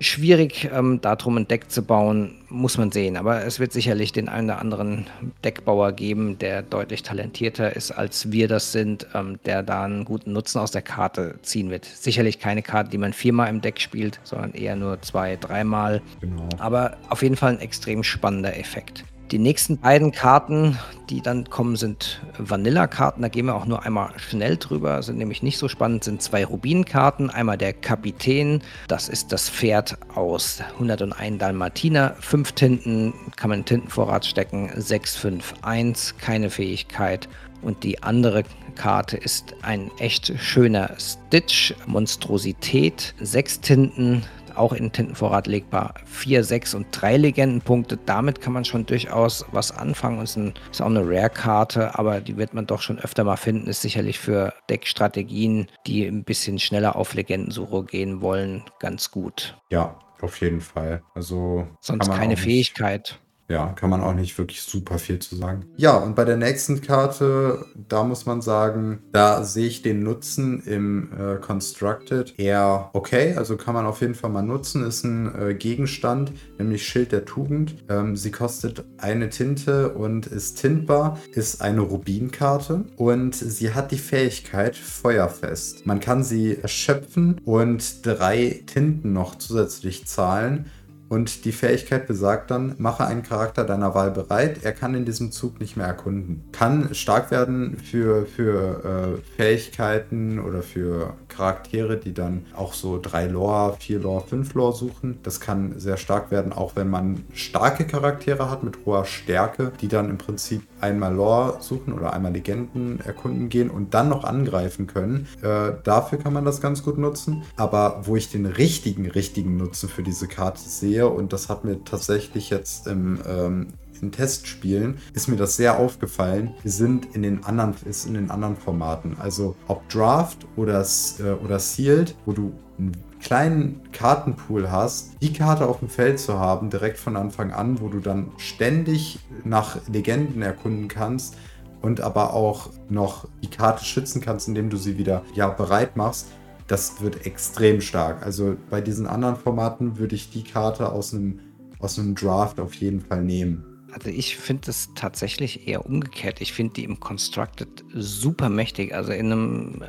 [0.00, 3.16] schwierig, ähm, darum ein Deck zu bauen, muss man sehen.
[3.16, 5.06] Aber es wird sicherlich den einen oder anderen
[5.44, 10.32] Deckbauer geben, der deutlich talentierter ist, als wir das sind, ähm, der da einen guten
[10.32, 11.84] Nutzen aus der Karte ziehen wird.
[11.84, 16.02] Sicherlich keine Karte, die man viermal im Deck spielt, sondern eher nur zwei, dreimal.
[16.20, 16.48] Genau.
[16.58, 19.04] Aber auf jeden Fall ein extrem spannender Effekt.
[19.30, 20.76] Die nächsten beiden Karten,
[21.08, 23.22] die dann kommen, sind Vanilla-Karten.
[23.22, 26.44] Da gehen wir auch nur einmal schnell drüber, sind nämlich nicht so spannend, sind zwei
[26.44, 27.30] Rubin-Karten.
[27.30, 32.16] Einmal der Kapitän, das ist das Pferd aus 101 Dalmatiner.
[32.18, 34.72] Fünf Tinten, kann man in Tintenvorrat stecken.
[34.74, 37.28] 6, 5, 1, keine Fähigkeit.
[37.62, 38.42] Und die andere
[38.74, 43.14] Karte ist ein echt schöner Stitch, Monstrosität.
[43.20, 45.94] Sechs Tinten, auch in Tintenvorrat legbar.
[46.04, 47.98] 4, 6 und 3 Legendenpunkte.
[48.06, 50.22] Damit kann man schon durchaus was anfangen.
[50.22, 53.68] Ist, ein, ist auch eine Rare-Karte, aber die wird man doch schon öfter mal finden.
[53.68, 59.58] Ist sicherlich für Deckstrategien, die ein bisschen schneller auf Legendensuche gehen wollen, ganz gut.
[59.70, 61.02] Ja, auf jeden Fall.
[61.14, 63.18] Also sonst keine Fähigkeit.
[63.50, 65.66] Ja, kann man auch nicht wirklich super viel zu sagen.
[65.76, 70.62] Ja, und bei der nächsten Karte, da muss man sagen, da sehe ich den Nutzen
[70.62, 73.34] im äh, Constructed eher okay.
[73.34, 74.84] Also kann man auf jeden Fall mal nutzen.
[74.86, 77.74] Ist ein äh, Gegenstand, nämlich Schild der Tugend.
[77.88, 83.98] Ähm, sie kostet eine Tinte und ist tintbar, ist eine Rubinkarte und sie hat die
[83.98, 85.86] Fähigkeit Feuerfest.
[85.86, 90.66] Man kann sie erschöpfen und drei Tinten noch zusätzlich zahlen.
[91.10, 94.60] Und die Fähigkeit besagt dann, mache einen Charakter deiner Wahl bereit.
[94.62, 96.44] Er kann in diesem Zug nicht mehr erkunden.
[96.52, 103.26] Kann stark werden für, für äh, Fähigkeiten oder für Charaktere, die dann auch so drei
[103.26, 105.18] Lore, vier Lore, fünf Lore suchen.
[105.24, 109.88] Das kann sehr stark werden, auch wenn man starke Charaktere hat mit hoher Stärke, die
[109.88, 114.86] dann im Prinzip einmal Lore suchen oder einmal Legenden erkunden gehen und dann noch angreifen
[114.86, 115.26] können.
[115.42, 117.42] Äh, dafür kann man das ganz gut nutzen.
[117.56, 121.64] Aber wo ich den richtigen, richtigen Nutzen für diese Karte sehe, sehe, und das hat
[121.64, 123.68] mir tatsächlich jetzt im, ähm,
[124.00, 126.54] in Testspielen, ist mir das sehr aufgefallen.
[126.62, 129.16] Wir sind in den anderen, ist in den anderen Formaten.
[129.18, 130.84] Also ob Draft oder,
[131.18, 136.38] äh, oder Sealed, wo du einen kleinen Kartenpool hast, die Karte auf dem Feld zu
[136.38, 141.36] haben, direkt von Anfang an, wo du dann ständig nach Legenden erkunden kannst
[141.82, 146.28] und aber auch noch die Karte schützen kannst, indem du sie wieder ja, bereit machst
[146.70, 148.24] das wird extrem stark.
[148.24, 151.40] Also bei diesen anderen Formaten würde ich die Karte aus einem,
[151.80, 153.64] aus einem Draft auf jeden Fall nehmen.
[153.92, 156.40] Also ich finde es tatsächlich eher umgekehrt.
[156.40, 158.94] Ich finde die im Constructed super mächtig.
[158.94, 159.82] Also in einem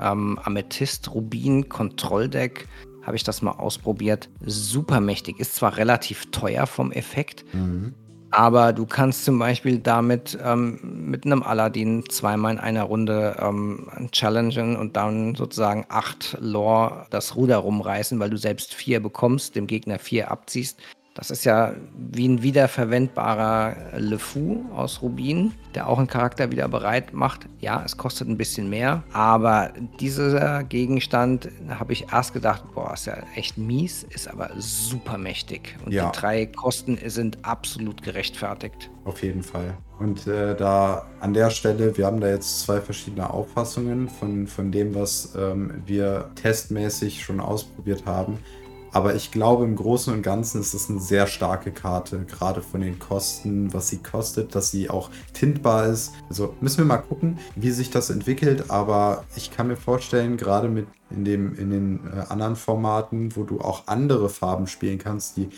[0.00, 2.66] ähm, Amethyst-Rubin-Kontrolldeck
[3.04, 4.28] habe ich das mal ausprobiert.
[4.44, 5.38] Super mächtig.
[5.38, 7.94] Ist zwar relativ teuer vom Effekt, mhm.
[8.30, 13.88] Aber du kannst zum Beispiel damit ähm, mit einem Aladdin zweimal in einer Runde ähm,
[14.12, 19.66] challengen und dann sozusagen acht Lore das Ruder rumreißen, weil du selbst vier bekommst, dem
[19.66, 20.78] Gegner vier abziehst.
[21.18, 27.12] Das ist ja wie ein wiederverwendbarer LeFou aus Rubin, der auch einen Charakter wieder bereit
[27.12, 27.46] macht.
[27.58, 33.06] Ja, es kostet ein bisschen mehr, aber dieser Gegenstand habe ich erst gedacht, boah, ist
[33.06, 35.76] ja echt mies, ist aber super mächtig.
[35.84, 36.08] Und ja.
[36.08, 38.88] die drei Kosten sind absolut gerechtfertigt.
[39.04, 39.76] Auf jeden Fall.
[39.98, 44.70] Und äh, da an der Stelle, wir haben da jetzt zwei verschiedene Auffassungen von, von
[44.70, 48.38] dem, was ähm, wir testmäßig schon ausprobiert haben.
[48.92, 52.80] Aber ich glaube, im Großen und Ganzen ist es eine sehr starke Karte, gerade von
[52.80, 56.12] den Kosten, was sie kostet, dass sie auch tintbar ist.
[56.28, 58.70] Also müssen wir mal gucken, wie sich das entwickelt.
[58.70, 63.44] Aber ich kann mir vorstellen, gerade mit in, dem, in den äh, anderen Formaten, wo
[63.44, 65.48] du auch andere Farben spielen kannst, die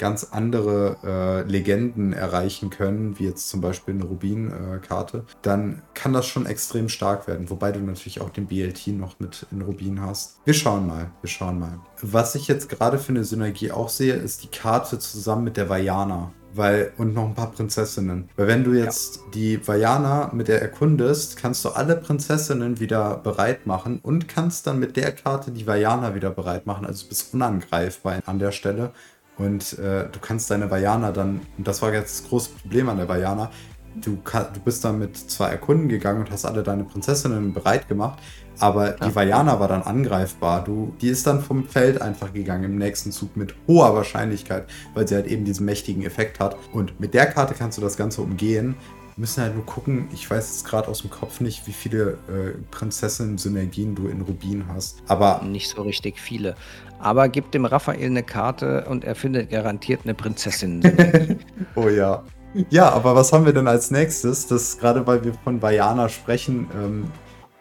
[0.00, 6.14] ganz andere äh, Legenden erreichen können, wie jetzt zum Beispiel eine Rubin-Karte, äh, dann kann
[6.14, 7.50] das schon extrem stark werden.
[7.50, 10.40] Wobei du natürlich auch den BLT noch mit in Rubin hast.
[10.46, 11.78] Wir schauen mal, wir schauen mal.
[12.00, 15.68] Was ich jetzt gerade für eine Synergie auch sehe, ist die Karte zusammen mit der
[15.68, 16.32] Vajana.
[16.52, 18.28] Weil, und noch ein paar Prinzessinnen.
[18.34, 19.22] Weil wenn du jetzt ja.
[19.34, 24.80] die Vajana mit der erkundest, kannst du alle Prinzessinnen wieder bereit machen und kannst dann
[24.80, 26.86] mit der Karte die Vajana wieder bereit machen.
[26.86, 28.92] Also du bist unangreifbar an der Stelle
[29.40, 32.98] und äh, du kannst deine Vajana dann, und das war jetzt das große Problem an
[32.98, 33.50] der Vajana,
[33.94, 38.18] du, du bist dann mit zwei Erkunden gegangen und hast alle deine Prinzessinnen bereit gemacht,
[38.58, 39.08] aber ja.
[39.08, 40.62] die Vajana war dann angreifbar.
[40.62, 45.08] Du, die ist dann vom Feld einfach gegangen im nächsten Zug mit hoher Wahrscheinlichkeit, weil
[45.08, 46.56] sie halt eben diesen mächtigen Effekt hat.
[46.72, 48.76] Und mit der Karte kannst du das Ganze umgehen.
[49.20, 52.12] Wir müssen halt nur gucken, ich weiß jetzt gerade aus dem Kopf nicht, wie viele
[52.26, 55.02] äh, Prinzessinnen-Synergien du in Rubin hast.
[55.08, 55.42] Aber.
[55.44, 56.56] Nicht so richtig viele.
[57.00, 60.80] Aber gib dem Raphael eine Karte und er findet garantiert eine Prinzessin.
[61.74, 62.24] oh ja.
[62.70, 64.46] Ja, aber was haben wir denn als nächstes?
[64.46, 67.10] Das gerade weil wir von Vajana sprechen, ähm,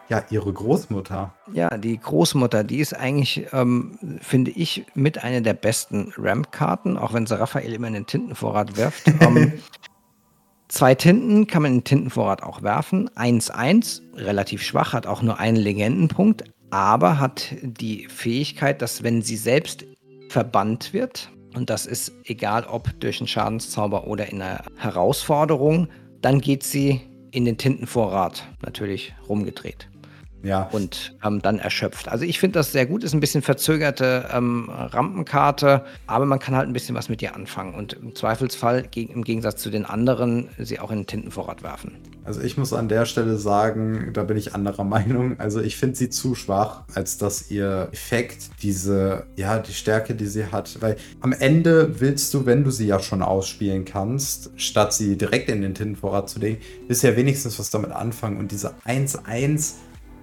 [0.07, 1.33] ja, ihre Großmutter.
[1.51, 7.13] Ja, die Großmutter, die ist eigentlich, ähm, finde ich, mit einer der besten Ramp-Karten, auch
[7.13, 9.07] wenn sie Raphael immer in den Tintenvorrat wirft.
[9.19, 9.53] ähm,
[10.69, 13.09] zwei Tinten kann man in den Tintenvorrat auch werfen.
[13.09, 19.37] 1-1, relativ schwach, hat auch nur einen Legendenpunkt, aber hat die Fähigkeit, dass wenn sie
[19.37, 19.85] selbst
[20.29, 25.89] verbannt wird, und das ist egal ob durch einen Schadenszauber oder in einer Herausforderung,
[26.21, 27.01] dann geht sie
[27.31, 29.89] in den Tintenvorrat natürlich rumgedreht
[30.43, 30.69] ja.
[30.71, 32.07] und ähm, dann erschöpft.
[32.09, 36.55] Also ich finde das sehr gut, ist ein bisschen verzögerte ähm, Rampenkarte, aber man kann
[36.55, 40.49] halt ein bisschen was mit ihr anfangen und im Zweifelsfall im Gegensatz zu den anderen
[40.57, 41.97] sie auch in den Tintenvorrat werfen.
[42.23, 45.39] Also ich muss an der Stelle sagen, da bin ich anderer Meinung.
[45.39, 50.27] Also ich finde sie zu schwach, als dass ihr Effekt, diese, ja, die Stärke, die
[50.27, 54.93] sie hat, weil am Ende willst du, wenn du sie ja schon ausspielen kannst, statt
[54.93, 56.59] sie direkt in den Tintenvorrat zu legen,
[57.01, 59.73] ja wenigstens was damit anfangen und diese 1-1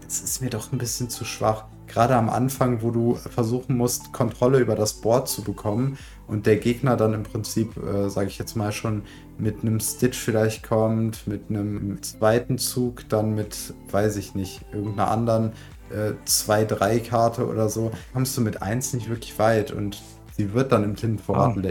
[0.06, 1.64] es ist mir doch ein bisschen zu schwach.
[1.86, 6.56] Gerade am Anfang, wo du versuchen musst, Kontrolle über das Board zu bekommen und der
[6.56, 9.02] Gegner dann im Prinzip, äh, sage ich jetzt mal schon,
[9.38, 15.10] mit einem Stitch vielleicht kommt, mit einem zweiten Zug, dann mit, weiß ich nicht, irgendeiner
[15.10, 15.52] anderen
[15.90, 20.02] 2-3-Karte äh, oder so, kommst du mit 1 nicht wirklich weit und
[20.36, 21.62] sie wird dann im Tintenvorrat oh.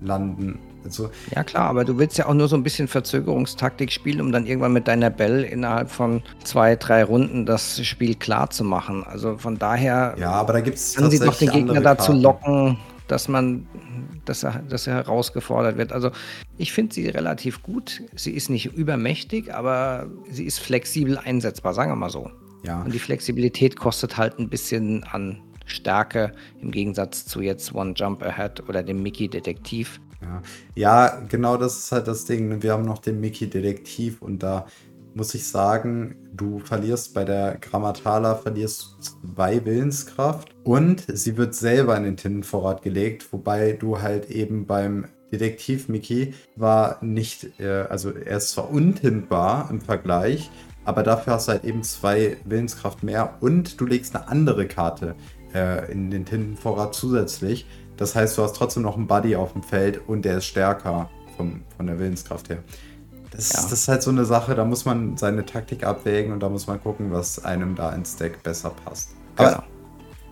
[0.00, 0.58] landen.
[0.84, 4.32] Also, ja klar, aber du willst ja auch nur so ein bisschen Verzögerungstaktik spielen, um
[4.32, 9.04] dann irgendwann mit deiner Bell innerhalb von zwei, drei Runden das Spiel klar zu machen.
[9.04, 12.78] Also von daher ja, aber da gibt's kann sie doch den Gegner dazu locken,
[13.08, 13.66] dass man,
[14.24, 15.92] dass er, dass er herausgefordert wird.
[15.92, 16.10] Also
[16.56, 18.02] ich finde sie relativ gut.
[18.14, 22.30] Sie ist nicht übermächtig, aber sie ist flexibel einsetzbar, sagen wir mal so.
[22.62, 22.82] Ja.
[22.82, 28.22] Und die Flexibilität kostet halt ein bisschen an Stärke im Gegensatz zu jetzt One Jump
[28.22, 30.00] Ahead oder dem Mickey Detektiv.
[30.22, 30.42] Ja.
[30.74, 32.62] ja, genau das ist halt das Ding.
[32.62, 34.66] Wir haben noch den Mickey Detektiv und da
[35.14, 41.96] muss ich sagen, du verlierst bei der Grammatala verlierst zwei Willenskraft und sie wird selber
[41.96, 48.10] in den Tintenvorrat gelegt, wobei du halt eben beim Detektiv Mickey war nicht, äh, also
[48.10, 50.50] er ist zwar untintbar im Vergleich,
[50.84, 55.14] aber dafür hast du halt eben zwei Willenskraft mehr und du legst eine andere Karte
[55.54, 57.66] äh, in den Tintenvorrat zusätzlich.
[58.00, 61.10] Das heißt, du hast trotzdem noch einen Buddy auf dem Feld und der ist stärker
[61.36, 62.60] vom, von der Willenskraft her.
[63.30, 63.60] Das, ja.
[63.60, 66.66] das, ist halt so eine Sache, da muss man seine Taktik abwägen und da muss
[66.66, 69.10] man gucken, was einem da ins Deck besser passt.
[69.36, 69.62] Aber genau.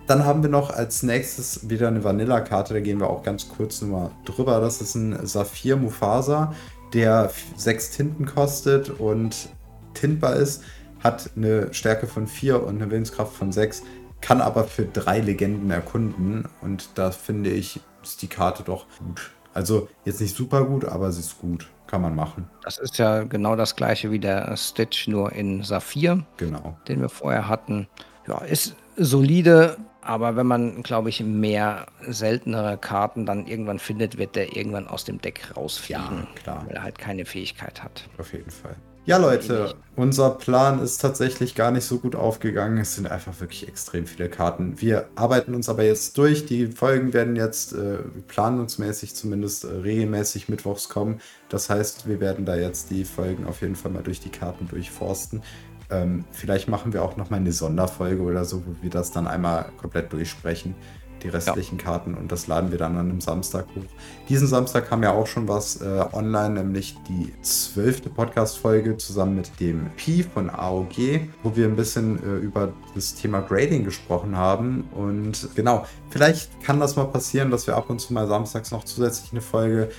[0.07, 3.83] dann haben wir noch als nächstes wieder eine Vanilla-Karte, da gehen wir auch ganz kurz
[3.83, 4.59] nochmal drüber.
[4.61, 6.55] Das ist ein Saphir Mufasa,
[6.93, 9.49] der sechs Tinten kostet und
[9.93, 10.63] tintbar ist,
[11.03, 13.83] hat eine Stärke von 4 und eine Willenskraft von 6,
[14.21, 19.31] kann aber für drei Legenden erkunden und da finde ich, ist die Karte doch gut.
[19.53, 21.67] Also jetzt nicht super gut, aber sie ist gut.
[21.87, 22.47] Kann man machen.
[22.61, 26.23] Das ist ja genau das gleiche wie der Stitch, nur in Saphir.
[26.37, 26.77] Genau.
[26.87, 27.87] Den wir vorher hatten.
[28.27, 34.35] Ja, ist solide, aber wenn man, glaube ich, mehr seltenere Karten dann irgendwann findet, wird
[34.35, 36.27] der irgendwann aus dem Deck rausfliegen.
[36.35, 36.63] Ja, klar.
[36.67, 38.07] Weil er halt keine Fähigkeit hat.
[38.19, 38.75] Auf jeden Fall.
[39.09, 42.77] Ja, Leute, unser Plan ist tatsächlich gar nicht so gut aufgegangen.
[42.77, 44.79] Es sind einfach wirklich extrem viele Karten.
[44.79, 46.45] Wir arbeiten uns aber jetzt durch.
[46.45, 47.97] Die Folgen werden jetzt äh,
[48.27, 51.21] planungsmäßig zumindest äh, regelmäßig mittwochs kommen.
[51.49, 54.67] Das heißt, wir werden da jetzt die Folgen auf jeden Fall mal durch die Karten
[54.67, 55.41] durchforsten.
[55.89, 59.25] Ähm, vielleicht machen wir auch noch mal eine Sonderfolge oder so, wo wir das dann
[59.25, 60.75] einmal komplett durchsprechen
[61.23, 61.83] die restlichen ja.
[61.83, 63.83] Karten und das laden wir dann an einem Samstag hoch.
[64.27, 69.59] Diesen Samstag kam ja auch schon was äh, online, nämlich die zwölfte Podcast-Folge zusammen mit
[69.59, 74.89] dem Pi von AOG, wo wir ein bisschen äh, über das Thema Grading gesprochen haben.
[74.95, 78.83] Und genau, vielleicht kann das mal passieren, dass wir ab und zu mal samstags noch
[78.83, 79.89] zusätzlich eine Folge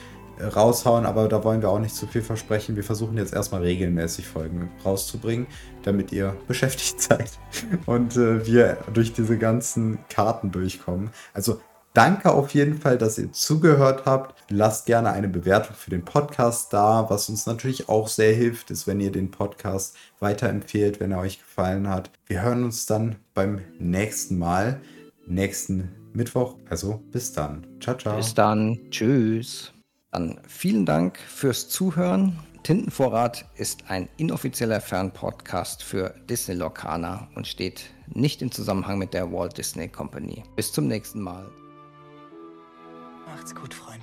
[0.42, 2.76] raushauen, aber da wollen wir auch nicht zu viel versprechen.
[2.76, 5.46] Wir versuchen jetzt erstmal regelmäßig Folgen rauszubringen,
[5.82, 7.30] damit ihr beschäftigt seid
[7.86, 11.10] und äh, wir durch diese ganzen Karten durchkommen.
[11.34, 11.60] Also
[11.94, 14.34] danke auf jeden Fall, dass ihr zugehört habt.
[14.50, 17.08] Lasst gerne eine Bewertung für den Podcast da.
[17.08, 21.38] Was uns natürlich auch sehr hilft, ist, wenn ihr den Podcast weiterempfehlt, wenn er euch
[21.38, 22.10] gefallen hat.
[22.26, 24.80] Wir hören uns dann beim nächsten Mal,
[25.26, 26.56] nächsten Mittwoch.
[26.68, 27.66] Also bis dann.
[27.80, 28.16] Ciao, ciao.
[28.16, 28.78] Bis dann.
[28.90, 29.72] Tschüss.
[30.12, 32.36] Dann vielen Dank fürs Zuhören.
[32.62, 39.32] Tintenvorrat ist ein inoffizieller Fernpodcast für Disney Lorcaner und steht nicht im Zusammenhang mit der
[39.32, 40.42] Walt Disney Company.
[40.56, 41.48] Bis zum nächsten Mal.
[43.26, 43.99] Macht's gut, Freunde.